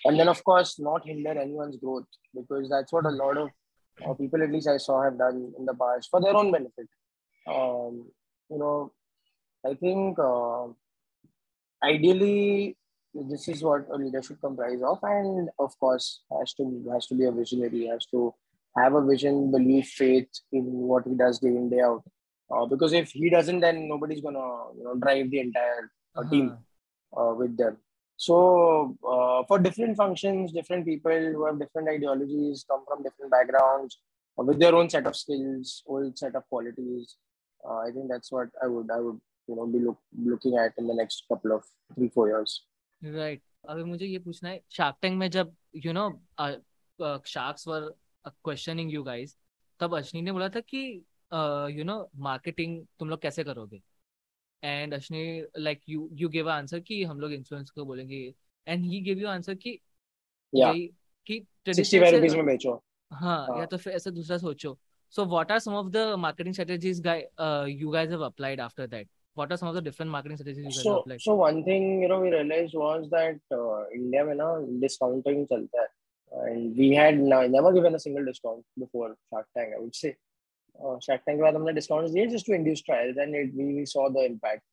[0.05, 3.49] and then of course not hinder anyone's growth because that's what a lot of
[4.05, 6.87] uh, people at least i saw have done in the past for their own benefit.
[7.47, 8.05] Um,
[8.49, 8.91] you know
[9.65, 10.67] i think uh,
[11.83, 12.77] ideally
[13.13, 17.15] this is what a leader should comprise of and of course has to has to
[17.15, 18.33] be a visionary has to
[18.77, 22.03] have a vision belief faith in what he does day in day out.
[22.53, 26.29] Uh, because if he doesn't then nobody's gonna you know drive the entire uh, uh-huh.
[26.29, 26.57] team
[27.17, 27.77] uh, with them
[28.16, 33.98] so, uh, for different functions, different people who have different ideologies, come from different backgrounds,
[34.38, 37.16] uh, with their own set of skills, old set of qualities.
[37.64, 40.74] Uh, I think that's what I would I would you know be look, looking at
[40.76, 42.60] in the next couple of three four years.
[43.02, 43.40] Right.
[43.68, 46.08] अभी मुझे ये पूछना है shark Tank में जब you know
[47.00, 47.90] sharks were
[48.44, 49.36] questioning you guys
[49.80, 50.80] तब अश्नी ने बोला था कि
[51.78, 51.98] यू नो
[52.28, 53.82] मार्केटिंग तुम लोग कैसे करोगे
[54.65, 55.23] and Ashneer
[55.59, 58.23] like you you give answer कि हम लोग इन्फ्लुएंस को बोलेंगे
[58.67, 59.79] and he give you answer कि
[61.27, 64.77] कि ट्रेडिशनल में बेचो हाँ या तो फिर ऐसा दूसरा सोचो
[65.15, 67.05] so what are some of the marketing strategies
[67.81, 70.71] you guys have applied after that what are some of the different marketing strategies you
[70.71, 71.21] guys so, applied?
[71.21, 74.47] So one thing you know we realized was that uh, India में ना
[74.83, 75.87] discounting चलता है
[76.31, 80.15] and we had na- never given a single discount before Shark Tank I would say
[80.81, 84.09] Shark Tank के बाद just to induce trials, and induce we, and it we saw
[84.09, 84.63] the impact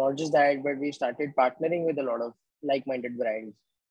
[0.00, 2.34] not just that but we started partnering with a lot of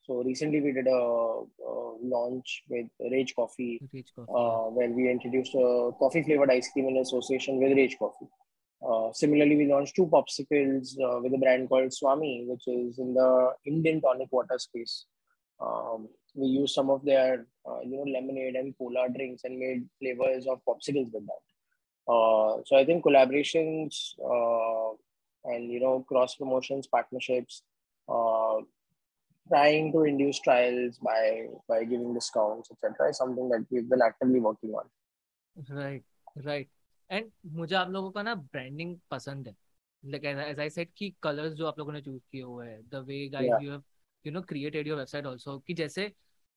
[0.08, 5.10] So recently we did a, a launch with Rage Coffee, Rage Coffee uh, where we
[5.10, 8.28] introduced a coffee flavored ice cream in association with Rage Coffee.
[8.88, 13.16] Uh, similarly, we launched two popsicles uh, with a brand called Svami, which is in
[13.16, 15.06] the Indian tonic water space.
[15.60, 19.89] Um, we used some of their uh, you know lemonade and cola drinks and made
[19.99, 21.43] flavors of popsicles with that.
[22.13, 24.95] Uh, so I think collaborations uh,
[25.45, 27.63] and you know cross promotions, partnerships,
[28.09, 28.57] uh,
[29.49, 34.41] trying to induce trials by by giving discounts, etc., is something that we've been actively
[34.41, 34.87] working on.
[35.69, 36.03] Right,
[36.45, 36.69] right.
[37.11, 39.55] And मुझे आप लोगों का ना branding पसंद है
[40.05, 42.83] like as, as I said कि colours जो आप लोगों ने चूज किए हुए हैं
[42.91, 43.59] the way guys yeah.
[43.61, 43.83] you have
[44.25, 46.13] you know created your website also कि जैसे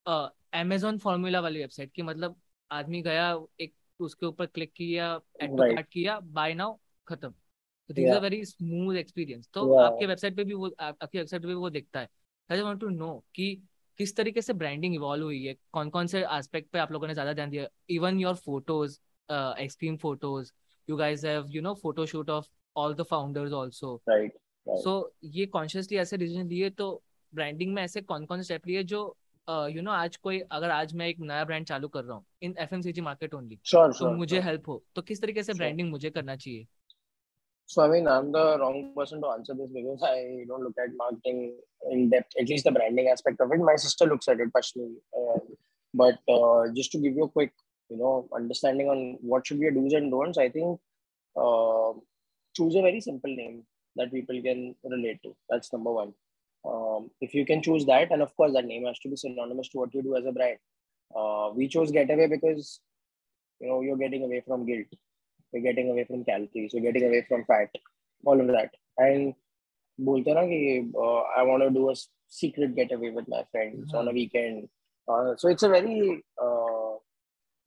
[0.06, 2.36] अमेजोन फॉर्मूला वाली वेबसाइट की मतलब
[2.70, 7.94] आदमी गया एक उसके ऊपर क्लिक किया एड टू कार्ट किया बाय नाउ खत्म। तो
[7.94, 9.84] this a very smooth experience तो yeah.
[9.84, 12.08] आपके वेबसाइट पे भी वो आपकी वेबसाइट पे भी वो दिखता है।
[12.50, 13.54] आई वांट टू नो कि
[13.98, 15.54] किस तरीके से ब्रांडिंग इवॉल्व हुई है?
[15.72, 17.66] कौन कौन से एस्पेक्ट पे आप लोगों ने ज़्यादा ध्यान दिया?
[17.90, 20.52] Even your photos extreme photos
[20.88, 24.92] you guys have you know photo shoot of all the founders also right so
[25.24, 26.90] ये कॉन्शियसली ऐसे डिसीज़न लिए तो
[27.32, 29.02] ब्रांडिंग में ऐसे कौन कौन से स्टेप लिए जो
[29.48, 32.54] यू नो आज कोई अगर आज मैं एक नया ब्रांड चालू कर रहा हूँ इन
[32.58, 36.66] एफ़ मार्केट ओनली तो मुझे हेल्प हो तो किस तरीके से ब्रांडिंग मुझे करना चाहिए
[37.70, 40.94] So I mean, I'm the wrong person to answer this because I don't look at
[40.96, 41.40] marketing
[41.90, 43.60] in depth, at least the branding aspect of it.
[43.60, 44.96] My sister looks at it personally.
[45.14, 45.40] Uh,
[45.94, 47.52] but uh, just to give you a quick,
[47.90, 50.80] you know, understanding on what should be a do's and don'ts, I think
[51.36, 51.92] uh,
[52.56, 53.64] choose a very simple name
[53.96, 55.36] that people can relate to.
[55.50, 56.14] That's number one.
[56.72, 59.68] um, if you can choose that and of course that name has to be synonymous
[59.70, 60.58] to what you do as a brand
[61.16, 62.80] uh, we chose Get-A-Whey because
[63.60, 64.86] you know you're getting away from guilt.
[65.52, 66.74] You're getting away from calories.
[66.74, 67.70] You're getting away from fat.
[68.24, 68.70] All of that.
[68.98, 69.34] And
[70.00, 70.58] बोलते ना कि
[71.38, 71.92] I want to do a
[72.30, 74.68] secret getaway with my friends on
[75.38, 75.96] so it's a very
[76.38, 76.48] a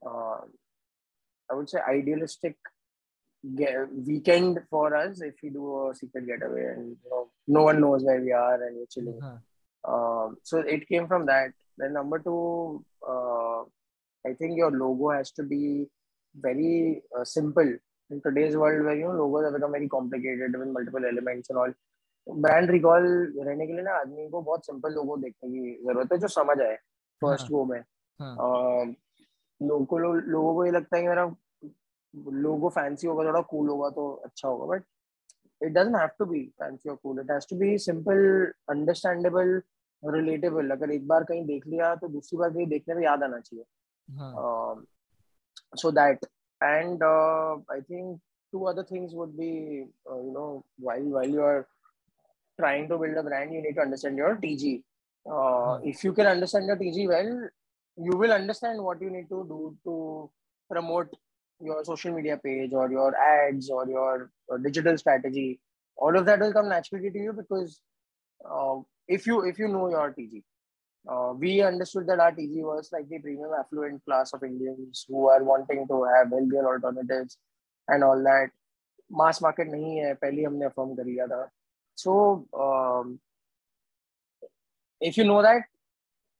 [0.05, 0.51] very
[1.51, 2.55] I would say, idealistic.
[3.43, 8.03] Weekend for us if we do a secret getaway and you know no one knows
[8.03, 9.19] where we are and we're chilling.
[9.21, 9.39] Uh-huh.
[9.83, 11.53] Um, so it came from that.
[11.77, 13.61] Then number two, uh,
[14.25, 15.87] I think your logo has to be
[16.35, 17.77] very uh, simple
[18.09, 21.57] in today's world where you know logos have become very complicated with multiple elements and
[21.57, 21.73] all
[22.29, 23.03] brand recall
[23.37, 26.59] रहने के लिए ना आदमी को बहुत simple लोगो देखने की ज़रूरत है जो समझ
[26.61, 26.75] आए
[27.23, 27.81] फ़र्स्ट वो में
[29.67, 31.25] लोगों को लोगों को ये लगता है कि मेरा
[32.15, 34.83] लोगो फैंसी होगा थोड़ा कूल होगा तो अच्छा होगा but
[35.61, 39.61] it doesn't have to be fancy और cool it has to be simple understandable
[40.03, 43.39] relatable अगर एक बार कहीं देख लिया तो दूसरी बार कहीं देखने में याद आना
[43.39, 43.65] चाहिए।
[45.81, 46.25] So that
[46.61, 48.19] and I think
[48.53, 50.47] two other things would be you know
[50.85, 51.61] while while you are
[52.59, 54.53] trying to build a brand you need to understand your T
[55.89, 57.49] if you can understand your T well
[57.97, 59.95] you will understand what you need to do to
[60.69, 61.15] promote
[61.63, 65.59] your social media page or your ads or your or digital strategy
[65.97, 67.81] all of that will come naturally to you because
[68.49, 70.43] uh, if you if you know your tg
[71.09, 75.27] uh, we understood that our tg was like the premium affluent class of indians who
[75.27, 77.37] are wanting to have healthier alternatives
[77.87, 78.49] and all that.
[79.09, 81.39] Mass market nahi hai pehle humne affirm kar liya tha
[81.95, 83.19] so um,
[85.01, 85.63] if you know that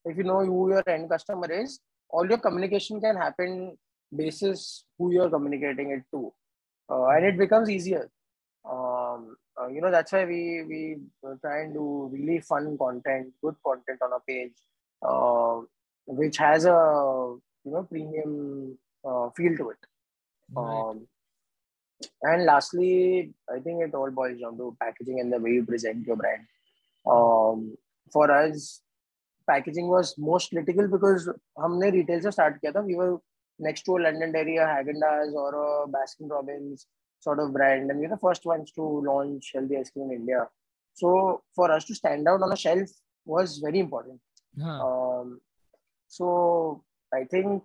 [0.06, 1.80] if you know who your end customer is
[2.10, 3.78] all your communication can happen
[4.15, 6.33] basis who you're communicating it to
[6.91, 8.11] uh, and it becomes easier
[8.71, 10.97] um, uh, you know that's why we we
[11.41, 14.53] try and do really fun content good content on a page
[15.03, 15.61] uh,
[16.07, 16.79] which has a
[17.65, 19.79] you know premium uh, feel to it
[20.55, 20.91] right.
[20.91, 21.07] um,
[22.23, 26.07] and lastly i think it all boils down to packaging and the way you present
[26.07, 26.43] your brand
[27.07, 27.77] um,
[28.13, 28.81] for us
[29.49, 31.29] packaging was most critical because
[31.59, 33.19] हमने retail से start किया था we were
[33.60, 36.88] next to a London Dairy, a Haagen-Dazs or a Baskin Robbins
[37.20, 40.48] sort of brand, and we're the first ones to launch healthy ice cream in India.
[40.94, 42.90] So for us to stand out on a shelf
[43.26, 44.20] was very important.
[44.60, 44.88] Huh.
[44.88, 45.42] Um,
[46.08, 46.84] so
[47.14, 47.64] I think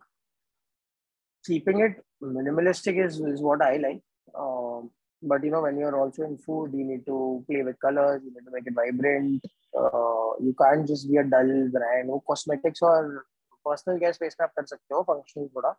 [1.44, 4.02] keeping it minimalistic is, is what I like.
[4.38, 4.90] Um,
[5.22, 8.30] but you know, when you're also in food, you need to play with colors, you
[8.30, 9.44] need to make it vibrant.
[9.76, 12.08] Uh, you can't just be a dull brand.
[12.08, 13.24] No cosmetics or
[13.66, 15.70] personal gas space में आप कर सकते हो functional थोड़ा.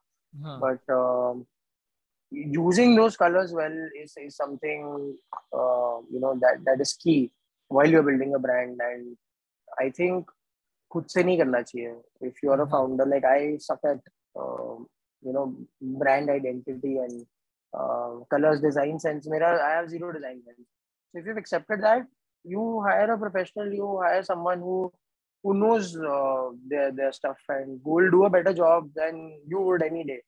[0.63, 1.45] But
[2.31, 4.83] using those colours well is is something
[6.13, 7.19] you know that that is key
[7.71, 9.15] while you are building a brand and
[9.79, 10.31] I think
[10.91, 11.95] खुद से नहीं करना चाहिए.
[12.27, 14.09] If you are a founder like I सफेट
[15.23, 15.45] you know
[15.99, 17.25] brand identity and
[18.31, 22.07] colours design sense मेरा I have zero design sense if you have accepted that
[22.45, 24.77] you hire a professional you hire someone who
[25.42, 29.60] who knows uh, their their stuff and who will do a better job than you
[29.60, 30.20] would any day.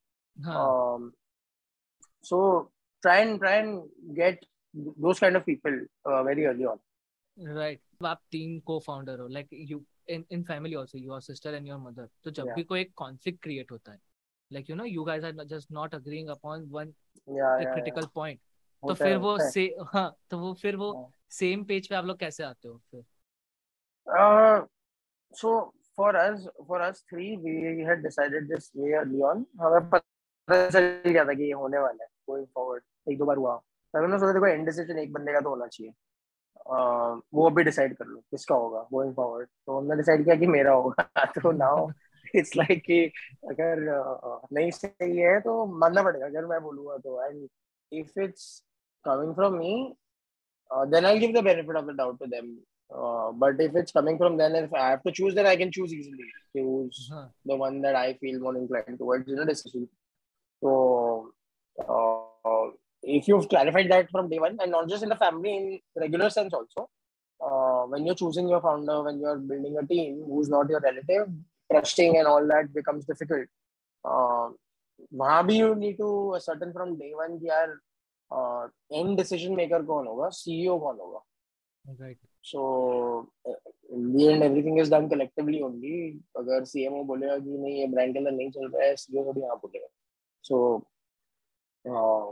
[0.45, 0.59] Huh.
[0.61, 1.13] Um,
[2.23, 2.71] so
[3.03, 3.83] try and try and
[4.17, 6.79] get those kind of people uh, very early on.
[7.37, 7.81] Right.
[8.05, 9.85] आप तीन co-founder हो like you
[10.15, 12.55] in in family also your sister and your mother तो जब yeah.
[12.55, 13.99] भी कोई एक conflict create होता है
[14.51, 16.93] like you know you guys are just not agreeing upon one
[17.27, 18.15] yeah, yeah, critical yeah.
[18.15, 18.41] point
[18.83, 20.89] तो फिर वो से हाँ तो वो फिर वो
[21.31, 23.05] सेम पेज पे आप लोग कैसे आते हो फिर
[24.07, 24.67] uh,
[25.34, 29.46] so for us for us three we had decided this way early on.
[29.62, 32.84] हमें पता चल गया था कि ये होने वाला है going forward.
[33.10, 33.56] एक दो बार हुआ।
[33.94, 37.64] तब हमने सोचा देखो एंड डिसीज़न एक बंदे का तो होना चाहिए। uh, वो अभी
[37.64, 41.52] डिसाइड कर लो किसका होगा गोइंग फॉरवर्ड तो हमने डिसाइड किया कि मेरा होगा। तो
[41.52, 41.90] नाउ
[42.36, 43.06] इट्स लाइक कि
[43.50, 47.48] अगर uh, नहीं सही है तो मानना पड़ेगा। अगर मैं बोलूँगा तो and
[47.92, 48.64] if it's
[49.06, 49.96] coming from me
[50.72, 52.58] then I give the benefit of the doubt to them
[52.95, 55.73] Uh, but if it's coming from then, if I have to choose, then I can
[55.73, 56.25] choose easily.
[56.57, 57.27] Choose uh-huh.
[57.45, 59.89] the one that I feel more inclined towards in a decision.
[60.63, 61.33] So,
[61.89, 62.71] uh,
[63.03, 66.31] if you've clarified that from day one, and not just in the family, in regular
[66.31, 66.89] sense also,
[67.45, 71.29] uh, when you're choosing your founder, when you're building a team who's not your relative,
[71.71, 73.49] trusting and all that becomes difficult.
[74.05, 74.51] Uh,
[75.15, 77.71] वहाँ भी you need to certain from day one कि यार
[78.93, 81.25] and decision maker कौन होगा CEO कौन होगा
[82.01, 83.54] right So uh,
[83.92, 86.20] in the end, everything is done collectively only.
[86.38, 89.42] अगर CMO बोलेगा कि नहीं ये ब्रांड के अंदर नहीं चल रहा है CEO थोड़ी
[89.42, 89.88] यहाँ बोलेगा.
[90.42, 90.86] So
[91.88, 92.32] uh,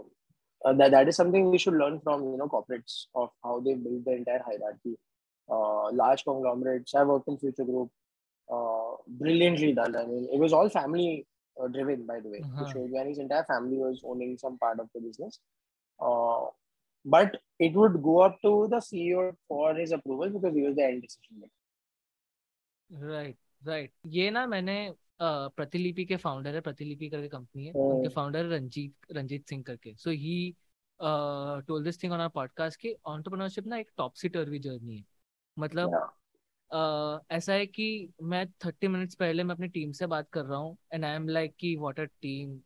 [0.66, 3.76] uh, that that is something we should learn from you know corporates of how they
[3.76, 4.98] build the entire hierarchy.
[5.50, 6.94] Uh, large conglomerates.
[6.96, 7.90] I worked in Future Group.
[8.52, 9.96] Uh, brilliantly done.
[9.96, 11.28] I mean, it was all family
[11.62, 12.44] uh, driven, by the way.
[12.44, 13.20] Uh-huh.
[13.20, 15.40] entire family was owning some part of the business.
[16.00, 16.46] Uh,
[17.08, 20.84] but it would go up to the CEO for his approval because he was the
[20.84, 21.54] end decision maker.
[23.12, 23.92] Right, right.
[24.08, 24.78] ये ना मैंने
[25.22, 27.92] प्रतिलिपि के founder है प्रतिलिपि करके company है oh.
[27.94, 30.38] उनके फाउंडर रंजीत रंजीत सिंह करके so he
[31.00, 35.06] told this thing on our podcast कि एंटरप्रेन्योरशिप ना एक टॉप सी टर्वी जर्नी है
[35.58, 37.88] मतलब uh, ऐसा है कि
[38.24, 41.28] मैं थर्टी मिनट्स पहले मैं अपनी टीम से बात कर रहा हूँ एंड आई एम
[41.30, 42.60] लाइक कि what a team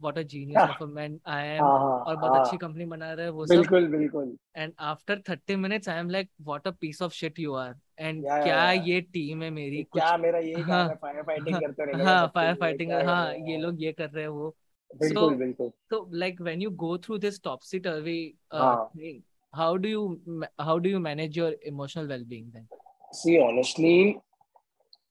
[0.00, 3.30] what a genius of a man I am और बहुत अच्छी कंपनी बना रहा है
[3.32, 7.12] वो सब। बिल्कुल बिल्कुल। And after 30 minutes I am like what a piece of
[7.12, 9.82] shit you are and क्या ये टीम है मेरी?
[9.92, 13.92] क्या मेरा ये हाँ, फायर फाइटिंग करते रहे हाँ फायर फाइटिंग हाँ। ये लोग ये
[13.92, 14.54] कर रहे हैं वो।
[14.90, 18.18] बिल्कुल बिल्कुल। तो like when you go through this topsy turvy
[18.52, 22.66] how do you how do you manage your emotional wellbeing then
[23.12, 23.96] see honestly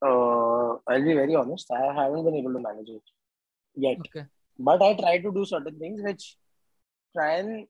[0.04, 3.12] I be very honest I haven't been able to manage it
[3.78, 4.22] yet okay
[4.57, 6.37] but I try to do certain things which
[7.15, 7.67] try and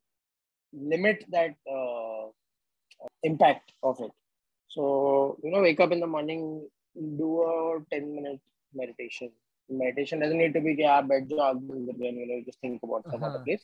[0.73, 2.29] limit that uh,
[3.23, 4.11] impact of it.
[4.69, 8.39] So, you know, wake up in the morning, do a 10 minute
[8.73, 9.31] meditation.
[9.69, 13.37] Meditation doesn't need to be yeah, bed jog, you know, just think about some uh-huh.
[13.37, 13.57] other.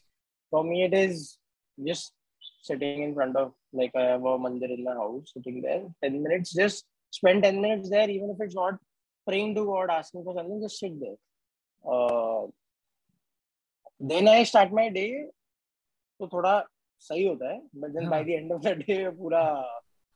[0.49, 1.38] For me, it is
[1.86, 2.13] just
[2.62, 6.23] sitting in front of, like, I have a mandir in my house, sitting there, 10
[6.23, 8.75] minutes, just spend 10 minutes there, even if it's not
[9.27, 11.17] praying to God, asking for something, just sit there.
[11.88, 12.47] Uh,
[14.00, 15.12] then I start my day
[16.20, 16.54] तो थोड़ा
[17.02, 19.42] सही होता है but then by हाँ the end of the day पूरा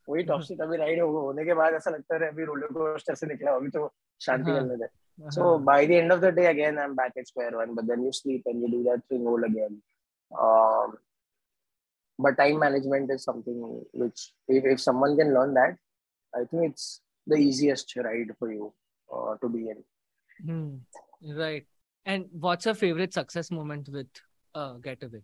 [0.08, 3.54] वही toxic अभी ride होने के बाद ऐसा लगता है अभी रोलर कोस्टर से निकला
[3.56, 3.92] अभी तो
[4.26, 4.86] शांति हाँ दे
[5.30, 7.86] so हाँ by the end of the day again i'm back at square one but
[7.90, 9.76] then you sleep and you do that thing all again
[10.44, 10.96] um,
[12.18, 13.60] but time management is something
[13.92, 15.78] which if, if someone can learn that
[16.34, 16.88] i think it's
[17.26, 18.72] the easiest ride for you
[19.10, 19.84] uh, to be in
[20.46, 20.78] Hmm.
[21.38, 21.66] Right.
[22.06, 24.06] And what's your favorite success moment with
[24.54, 25.22] uh Get-A-Whey?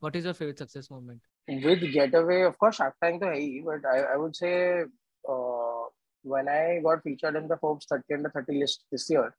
[0.00, 1.20] What is your favorite success moment?
[1.48, 4.82] with Get-A-Whey of course shark tank to hai, but I, I would say
[5.28, 5.82] uh,
[6.22, 9.34] when i got featured in the forbes 30 under 30 list this year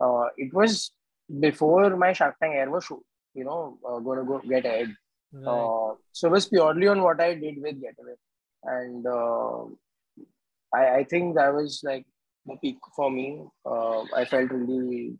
[0.00, 0.92] uh, it was
[1.38, 2.88] before my shark tank air was
[3.34, 4.94] you know uh, going to go get ahead
[5.32, 5.46] Right.
[5.52, 8.16] uh, so it was purely on what i did with Get-A-Whey
[8.78, 9.64] and uh,
[10.74, 12.06] I, I think that was like
[12.46, 15.18] the peak for me uh, i felt really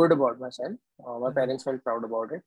[0.00, 0.74] good about myself
[1.06, 1.34] uh, my Mhm.
[1.38, 2.42] parents felt proud about it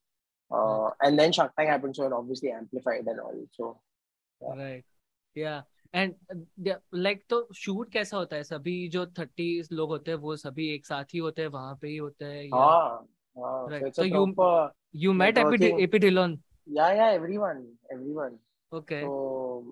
[0.51, 3.39] uh, and then Shark Tank happened, so it obviously amplified and all.
[3.55, 3.71] So
[4.41, 4.53] yeah.
[4.59, 4.85] Right.
[5.35, 5.61] Yeah.
[5.93, 10.17] And uh, yeah, like तो shoot कैसा होता है सभी जो thirty लोग होते हैं
[10.27, 13.01] वो सभी एक साथ ही होते हैं वहाँ पे ही होते हैं या Ah,
[13.37, 14.71] ah,
[15.03, 15.81] you met Epi networking.
[15.83, 16.37] Epi Dillon.
[16.65, 18.39] Yeah, yeah, everyone, everyone.
[18.73, 19.01] Okay.
[19.01, 19.11] So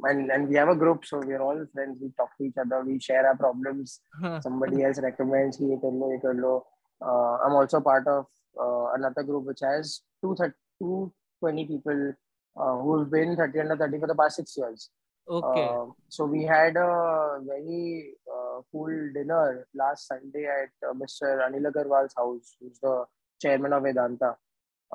[0.10, 1.98] and and we have a group, so we're all friends.
[2.02, 2.84] We talk to each other.
[2.84, 4.00] We share our problems.
[4.42, 6.54] Somebody else recommends ये कर लो, ये कर लो.
[7.02, 8.26] Uh, I'm also part of
[8.60, 10.36] uh, another group which has two
[10.80, 12.14] two twenty people
[12.58, 14.90] uh, who've been 30 under 30 for the past six years.
[15.28, 15.64] Okay.
[15.64, 21.46] Uh, so we had a very uh, cool dinner last Sunday at uh, Mr.
[21.46, 23.06] Anil Agarwal's house, who's the
[23.42, 24.36] chairman of Vedanta.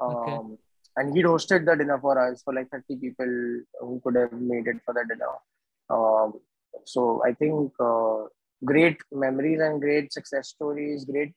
[0.01, 0.39] Um, Okay.
[0.97, 4.67] And he hosted the dinner for us for like 30 people who could have made
[4.67, 5.33] it for the dinner.
[5.89, 6.41] Um,
[6.85, 8.25] so I think uh,
[8.65, 11.33] great memories and great success stories, great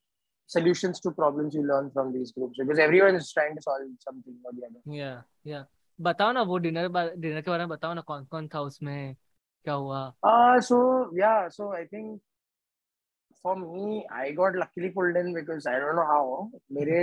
[0.52, 4.36] solutions to problems you learn from these groups because everyone is trying to solve something
[4.44, 4.80] or the other.
[5.00, 5.20] Yeah.
[5.44, 5.64] Yeah.
[6.00, 6.88] बताओ ना वो dinner
[7.18, 9.16] dinner के बारे में बताओ ना कौन कौन था उसमें
[9.64, 10.76] क्या हुआ Uh, so
[11.12, 12.20] yeah, so I think
[13.42, 16.50] for me, I got luckily pulled in because I don't know how.
[16.72, 17.00] मेरे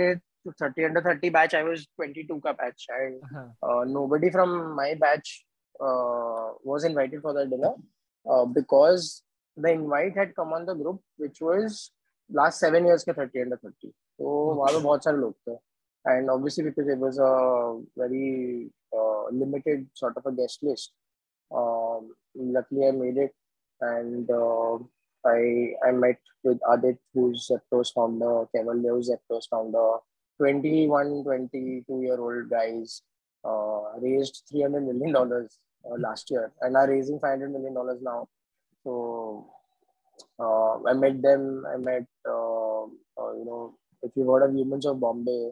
[0.48, 4.94] 30 under 30 batch, I was 22 का batch, and हाँ uh, nobody from my
[4.94, 5.44] batch
[5.80, 7.74] uh, was invited for the dinner
[8.26, 9.22] uh, because
[9.56, 11.90] the invite had come on the group, which was
[12.35, 15.53] last seven years के thirty under thirty तो वहाँ पे बहुत सारे लोग थे।
[16.11, 17.31] And obviously because it was a
[18.01, 18.71] very
[19.39, 20.93] limited sort of a guest list
[22.35, 23.33] luckily I made it,
[23.81, 24.77] and uh,
[25.23, 29.97] I I met with Aadit, who's Zepto's founder, Kaivalya, Zepto's founder,
[30.39, 33.01] 21, 22 year old guys,
[33.43, 38.27] uh, raised 300 million dollars uh, last year, and are raising 500 million dollars now.
[38.83, 39.49] So
[40.39, 41.63] uh, I met them.
[41.71, 45.51] I met uh, uh, you know if you've heard of Humans of Bombay,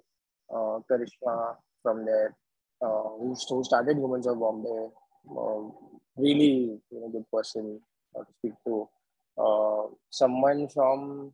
[0.53, 2.35] uh, Karishma from there,
[2.81, 4.89] uh, who, who started Humans of Bombay.
[5.29, 5.73] Um,
[6.17, 7.79] really you know, good person
[8.15, 8.87] uh, to speak to.
[9.37, 11.33] Uh, someone from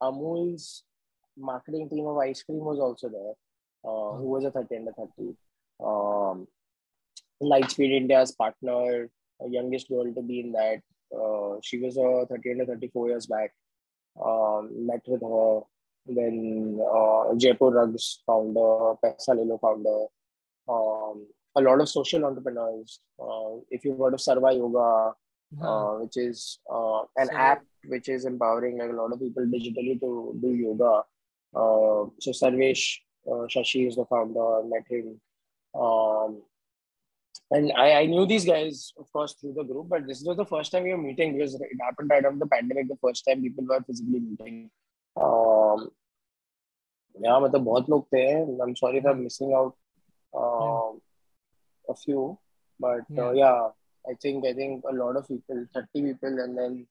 [0.00, 0.84] Amul's
[1.36, 3.34] marketing team of ice cream was also there,
[3.82, 5.36] who was a 30 under 30.
[5.84, 6.46] Um,
[7.42, 9.08] Lightspeed India's partner,
[9.48, 10.80] youngest girl to be in that.
[11.14, 13.52] Uh, she was a 30 under 34 years back.
[14.24, 15.60] Um, met with her.
[16.06, 20.06] Then uh, Jaipur Rugs founder, Pesa Lilo founder.
[20.68, 23.00] Um, a lot of social entrepreneurs.
[23.20, 25.12] Uh, if you've heard of Sarva Yoga,
[25.62, 29.44] uh, which is uh, an So- app which is empowering like a lot of people
[29.44, 31.02] digitally to do yoga.
[31.54, 34.60] Uh, so Sarvesh uh, Shashi is the founder.
[34.60, 35.20] I met him.
[35.74, 36.42] Um,
[37.51, 40.45] and I, I knew these guys, of course, through the group, but this was the
[40.45, 43.41] first time we were meeting because it happened right after the pandemic, the first time
[43.41, 44.69] people were physically meeting.
[45.15, 45.89] Um,
[47.19, 48.61] Yeah, मतलब बहुत लोग थे.
[48.61, 49.75] I'm sorry if I'm missing out
[50.33, 50.91] uh,
[51.89, 52.37] a few,
[52.79, 53.69] but uh, yeah,
[54.09, 56.87] I think I think a lot of people, 30 people, and then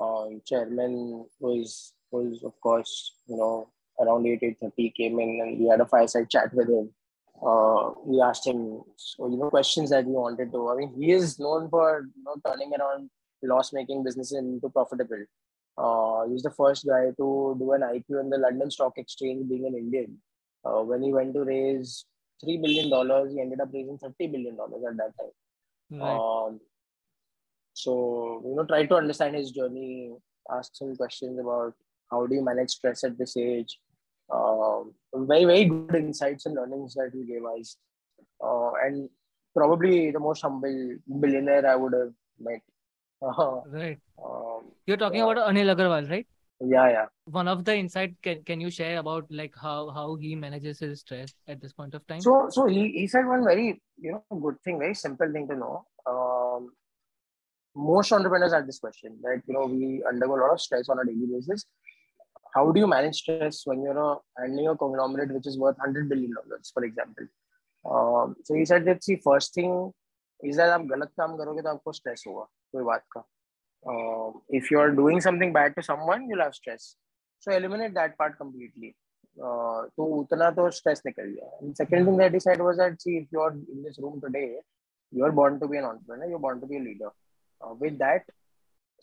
[0.00, 3.68] uh, chairman was was of course you know
[4.00, 6.90] around 8 8:30 came in and we had a fireside chat with him.
[7.41, 10.69] uh, we asked him so, you know questions that we wanted to.
[10.69, 13.09] I mean, he is known for you know turning around
[13.41, 15.25] loss-making businesses into profitable.
[15.77, 19.65] Uh, he's the first guy to do an IPO in the London Stock Exchange, being
[19.65, 20.17] an Indian.
[20.63, 22.05] Uh, when he went to raise
[22.41, 25.99] three billion dollars, he ended up raising thirty billion dollars at that time.
[25.99, 26.47] Right.
[26.47, 26.59] Um,
[27.73, 30.11] so you know, try to understand his journey.
[30.49, 31.73] Ask some questions about
[32.09, 33.79] how do you manage stress at this age.
[34.31, 37.77] Um, very very good insights and learnings that you gave us,
[38.43, 39.09] uh, and
[39.55, 42.61] probably the most humble billionaire I would have met.
[43.21, 43.99] Uh, right.
[44.23, 45.31] um, You're talking yeah.
[45.31, 46.27] about Anil Agarwal, right?
[46.65, 47.05] yeah, yeah.
[47.25, 51.01] One of the insight can can you share about like how how he manages his
[51.01, 52.21] stress at this point of time?
[52.21, 55.55] So, so he, he said one very you know good thing, very simple thing to
[55.55, 55.85] know.
[56.05, 56.71] Um,
[57.75, 60.99] most entrepreneurs have this question that you know we undergo a lot of stress on
[60.99, 61.65] a daily basis
[62.54, 66.08] How do you manage stress when you're a, handling a conglomerate which is worth hundred
[66.08, 67.26] billion dollars, for example?
[67.84, 69.92] Um, so he said that see first thing
[70.42, 73.24] is that आप गलत काम करोगे तो आपको stress होगा कोई बात का.
[73.86, 76.96] Um, if you are doing something bad to someone, you'll have stress.
[77.40, 78.94] So eliminate that part completely.
[79.38, 81.50] Uh, तो उतना तो stress निकल गया.
[81.62, 84.20] And second thing that he said was that see if you are in this room
[84.20, 84.56] today,
[85.12, 87.10] you are born to be an entrepreneur, you're born to be a leader.
[87.60, 88.24] Uh, with that,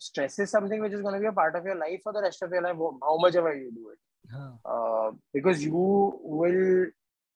[0.00, 2.20] stress is something which is going to be a part of your life for the
[2.20, 3.98] rest of your life, how much ever you do it.
[4.30, 4.50] Huh.
[4.64, 6.86] Uh, because you will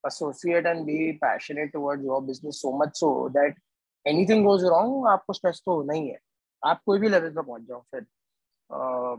[0.07, 3.55] associate and be passionate towards your business so much so that
[4.07, 6.19] anything goes wrong, आपको stress तो होना ही है.
[6.67, 8.07] आप कोई भी level पे पहुंच जाओ फिर.
[8.71, 9.17] Uh,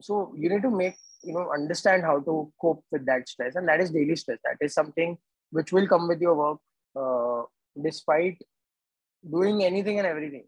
[0.00, 3.68] so you need to make you know understand how to cope with that stress, and
[3.68, 4.38] that is daily stress.
[4.44, 5.18] That is something
[5.50, 6.58] which will come with your work,
[6.96, 7.42] uh,
[7.82, 8.38] despite
[9.28, 10.44] doing anything and everything.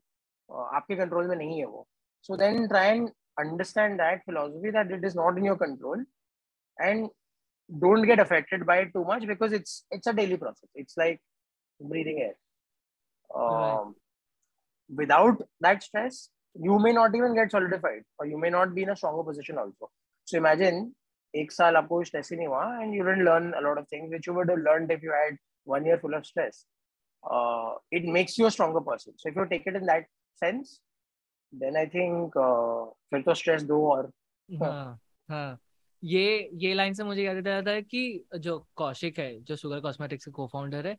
[0.48, 1.86] Uh, आपके control में नहीं है वो
[2.22, 6.02] so then try and understand that philosophy that it is not in your control
[6.78, 7.08] and
[7.84, 11.20] don't get affected by it too much because it's it's a daily process it's like
[11.92, 12.34] breathing air
[13.34, 13.94] um, Right.
[14.96, 18.90] without that stress you may not even get solidified or you may not be in
[18.90, 19.90] a stronger position also
[20.24, 20.90] so imagine
[21.40, 24.10] एक साल आपको stress ही नहीं हुआ and you didn't learn a lot of things
[24.14, 25.36] which you would have learned if you had
[25.72, 26.64] one year full of stress
[27.34, 30.06] uh, it makes you a stronger person so if you take it in that
[30.43, 30.79] sense
[31.53, 34.11] then I think uh, फिर तो stress दो और
[34.49, 35.59] हाँ हाँ।
[36.03, 40.25] ये ये line से मुझे याद आता है कि जो कौशिक है जो शुगर कॉस्मेटिक्स
[40.25, 40.97] के को-फाउंडर है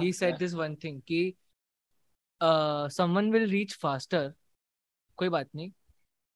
[0.00, 1.36] he said this one thing कि
[2.90, 4.30] someone will reach faster
[5.16, 5.72] कोई बात नहीं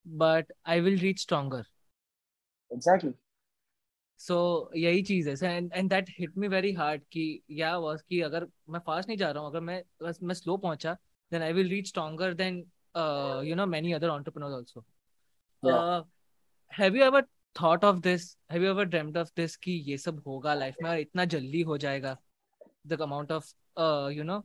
[0.09, 1.63] but I will reach stronger
[2.71, 3.13] exactly.
[4.19, 8.21] So यही चीज़ है। And and that hit me very hard कि या वाज कि
[8.21, 9.83] अगर मैं फास्ट नहीं जा रहा हूँ अगर मैं
[10.23, 10.97] मैं स्लो पहुँचा
[11.33, 12.65] then i will reach stronger than
[12.95, 14.85] uh, you know many other entrepreneurs also.
[15.63, 15.77] Yeah.
[15.77, 16.03] uh,
[16.69, 17.23] have you ever
[17.55, 18.37] thought of this?
[18.51, 21.65] Have you ever dreamt of this ki ye sab hoga life mein aur itna jaldi
[21.71, 22.17] ho jayega?
[22.85, 24.45] The amount of uh, you know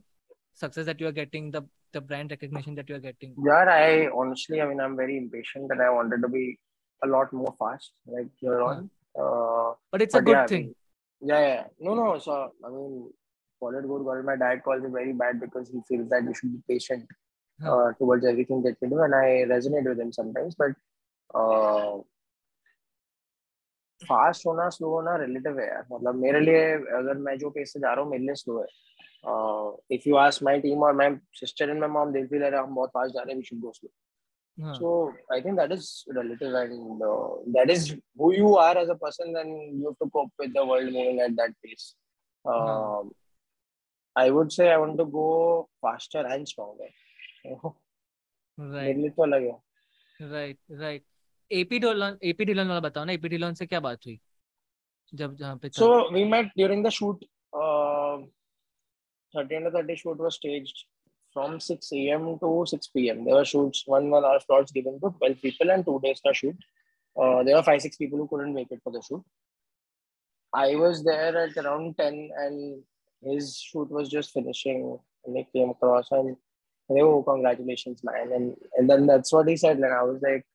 [0.54, 1.62] success that you are getting the
[1.92, 3.34] the brand recognition that you are getting.
[3.50, 6.58] Yeah i honestly i mean i'm very impatient that i wanted to be
[7.04, 9.22] a lot more fast like you're on hmm.
[9.22, 10.74] uh, but it's but a good yeah, thing.
[11.30, 11.64] yeah yeah.
[11.86, 12.34] No no so
[12.66, 12.92] i mean
[13.60, 16.52] good, call it my dad calls it very bad because he feels that you should
[16.52, 17.04] be patient
[17.60, 17.76] Huh.
[17.76, 19.00] uh, towards everything that you do.
[19.00, 20.72] And I resonate with him sometimes, but
[21.34, 21.98] uh,
[24.08, 26.60] fast होना slow होना relative है यार मतलब मेरे लिए
[26.98, 30.42] अगर मैं जो पेस से जा रहा हूँ मेरे लिए स्लो है if you ask
[30.42, 33.32] my team और my sister and my mom they feel हम बहुत फास्ट जा रहे
[33.32, 33.90] हैं वी शुड गो स्लो
[34.58, 34.74] हाँ.
[34.74, 38.96] So I think that is relative, and uh, that is who you are as a
[38.96, 39.32] person.
[39.32, 41.94] Then you have to cope with the world moving at that pace.
[42.44, 43.12] Um,
[44.16, 46.88] I would say I want to go faster and stronger.
[47.46, 47.74] Oh.
[48.58, 48.96] right.
[49.16, 49.60] तो अलग है.
[50.30, 51.02] Right, right.
[51.50, 54.18] AP Dhillon, AP Dhillon, वाला बताओ ना AP Dhillon से क्या बात हुई
[55.14, 57.24] जब जहाँ पे so we met during the shoot
[59.34, 60.84] Thirty under thirty shoot was staged
[61.32, 62.38] from 6 a.m.
[62.42, 63.24] to 6 p.m.
[63.24, 66.32] There were shoots, one one hour slots given to 12 people and two days to
[66.34, 66.56] shoot.
[67.16, 69.22] Uh, there were five, six people who couldn't make it for the shoot.
[70.54, 72.82] I was there at around 10 and
[73.21, 76.35] his shoot was just finishing and he came across and
[76.89, 78.31] they oh, congratulations, man.
[78.33, 79.77] And, and then that's what he said.
[79.77, 80.45] And I was like,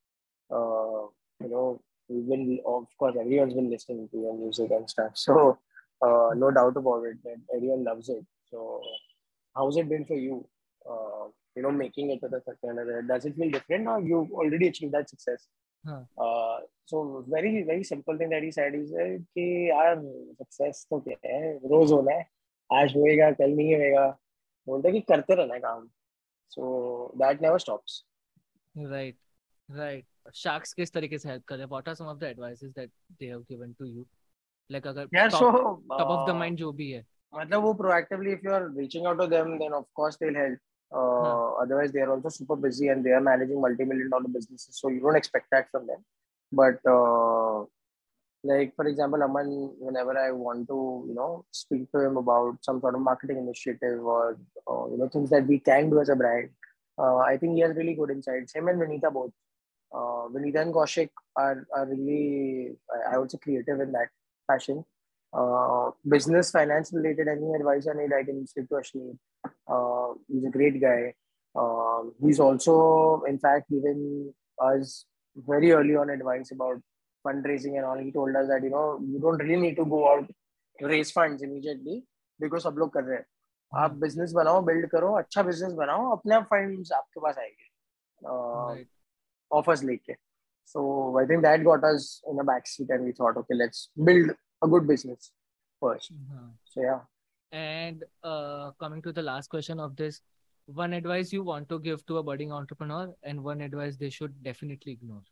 [0.51, 1.09] uh,
[1.43, 5.13] you know, we've been, of course, everyone's been listening to your music and stuff.
[5.15, 5.59] So,
[6.03, 8.25] uh, no doubt about it that everyone loves it.
[8.51, 8.83] So,
[9.57, 10.47] how's it been for you?
[10.89, 14.69] Uh, you know, making it to the 30 Does it feel different or you already
[14.69, 15.49] achieved that success?
[15.87, 16.07] हाँ.
[16.19, 19.97] Uh, so very very simple thing that he said is that कि यार
[20.39, 22.27] success तो क्या है रोज होना है
[22.74, 24.08] आज होएगा कल नहीं होएगा
[24.68, 25.88] बोलते कि करते रहना काम।
[26.52, 28.04] So that never stops
[28.76, 29.18] right
[29.70, 30.06] right
[30.36, 33.26] sharks किस तरीके से हेल्प कर रहे what are some of the advices that they
[33.26, 34.06] have given to you
[34.70, 38.70] like अगर टॉप ऑफ़ द माइंड जो भी है। मतलब वो proactively if you are
[38.78, 40.60] reaching out to them then of course they will help
[41.62, 44.90] otherwise they are also super busy and they are managing multi million dollar businesses so
[44.90, 46.04] you don't expect that from them
[46.52, 46.88] but
[48.44, 52.80] like for example aman whenever i want to you know speak to him about some
[52.82, 56.16] sort of marketing initiative or, or you know things that we can do as a
[56.16, 56.50] brand
[56.98, 58.54] uh, i think he has really good insights.
[58.54, 59.32] Him and Vineeta both.
[59.92, 62.76] Uh, Vineeta and kaushik are, are really
[63.12, 64.10] i would say creative in that
[64.48, 64.84] fashion.
[65.34, 69.16] Uh, business finance related any advice i need i can speak to ashneer
[69.68, 71.14] uh, he's a great guy.
[71.56, 76.82] Um, he's also in fact given us very early on advice about
[77.27, 77.99] fundraising and all.
[77.99, 80.31] He told us that you know you don't really need to go out
[80.81, 82.05] raise funds immediately
[82.41, 83.27] because सब लोग कर रहे हैं
[83.85, 88.87] आप business बनाओ build करो अच्छा business बनाओ अपने आप फंड्स आपके पास आएंगे
[89.59, 90.17] ऑफर्स लेके
[90.71, 90.81] so
[91.19, 94.33] I think that got us in a backseat and we thought okay let's build
[94.63, 95.31] a good business
[95.83, 96.49] first uh-huh.
[96.73, 96.99] so yeah
[97.53, 100.21] and uh, coming to the last question of this
[100.67, 104.35] one advice you want to give to a budding entrepreneur and one advice they should
[104.43, 105.23] definitely ignore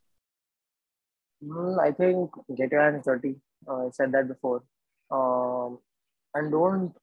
[1.43, 3.35] Mm, I think get your hands dirty.
[3.67, 4.63] Uh, I said that before.
[5.11, 5.79] Um,
[6.33, 6.95] and don't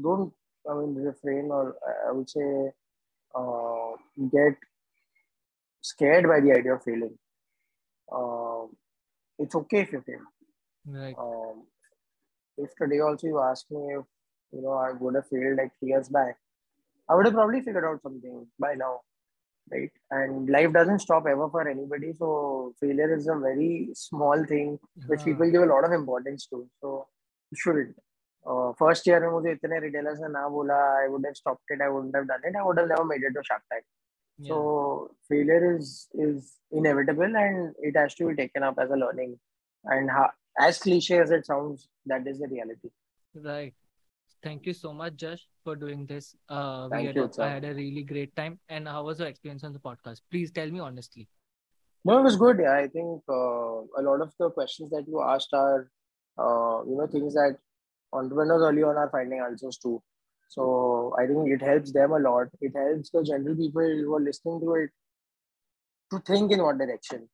[0.00, 0.32] don't
[0.68, 1.76] I mean refrain or
[2.08, 2.72] I would say
[3.34, 3.92] uh,
[4.32, 4.56] get
[5.82, 7.18] scared by the idea of failing.
[8.12, 8.76] Um,
[9.38, 10.24] it's okay if you fail.
[10.86, 11.66] right Um,
[12.58, 14.04] if today also you ask me if
[14.52, 16.38] you know I would have failed like three years back,
[17.08, 19.02] I would have probably figured out something by now
[19.71, 19.91] right?
[20.11, 22.13] And life doesn't stop ever for anybody.
[22.13, 26.47] So failure is a very small thing which हाँ, people give a lot of importance
[26.47, 26.67] to.
[26.81, 27.07] So
[27.51, 27.95] you shouldn't.
[28.47, 31.81] Uh, first year में मुझे इतने retailers ने ना बोला I would have stopped it
[31.81, 33.83] I wouldn't have done it I would have never made it to Shark Tank
[34.37, 34.47] yeah.
[34.47, 39.37] so failure is is inevitable and it has to be taken up as a learning
[39.83, 42.89] and ha- as cliche as it sounds that is the reality
[43.35, 43.73] Right.
[44.44, 46.36] Thank you so much, Jash, for doing this.
[46.50, 47.42] Uh, we Thank had you, sir.
[47.42, 48.58] I had a really great time.
[48.68, 50.20] And how was your experience on the podcast?
[50.30, 51.28] Please tell me honestly.
[52.04, 52.58] No, it was good.
[52.60, 55.88] Yeah, I think uh, a lot of the questions that you asked are,
[56.38, 57.56] uh, you know, things that
[58.12, 60.02] entrepreneurs early on are finding answers to.
[60.50, 62.48] So I think it helps them a lot.
[62.60, 64.90] It helps the general people who are listening to it
[66.12, 67.30] to think in what direction.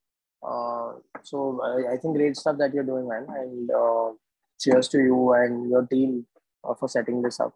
[0.47, 0.93] Uh,
[1.25, 3.27] so I, I think great stuff that you're doing, man.
[3.29, 4.13] And uh,
[4.61, 6.25] cheers to you and your team
[6.65, 7.55] uh, for setting this up.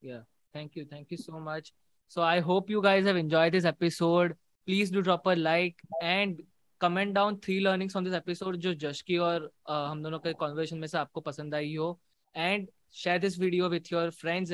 [0.00, 0.20] Yeah.
[0.52, 0.84] Thank you.
[0.84, 1.72] Thank you so much.
[2.08, 4.36] So I hope you guys have enjoyed this episode.
[4.66, 6.40] Please do drop a like and
[6.80, 10.32] comment down three learnings on this episode Jash जश की और uh, हम दोनों के
[10.32, 11.98] conversation में से आपको पसंद आई हो
[12.36, 12.68] and
[13.02, 14.53] share this video with your friends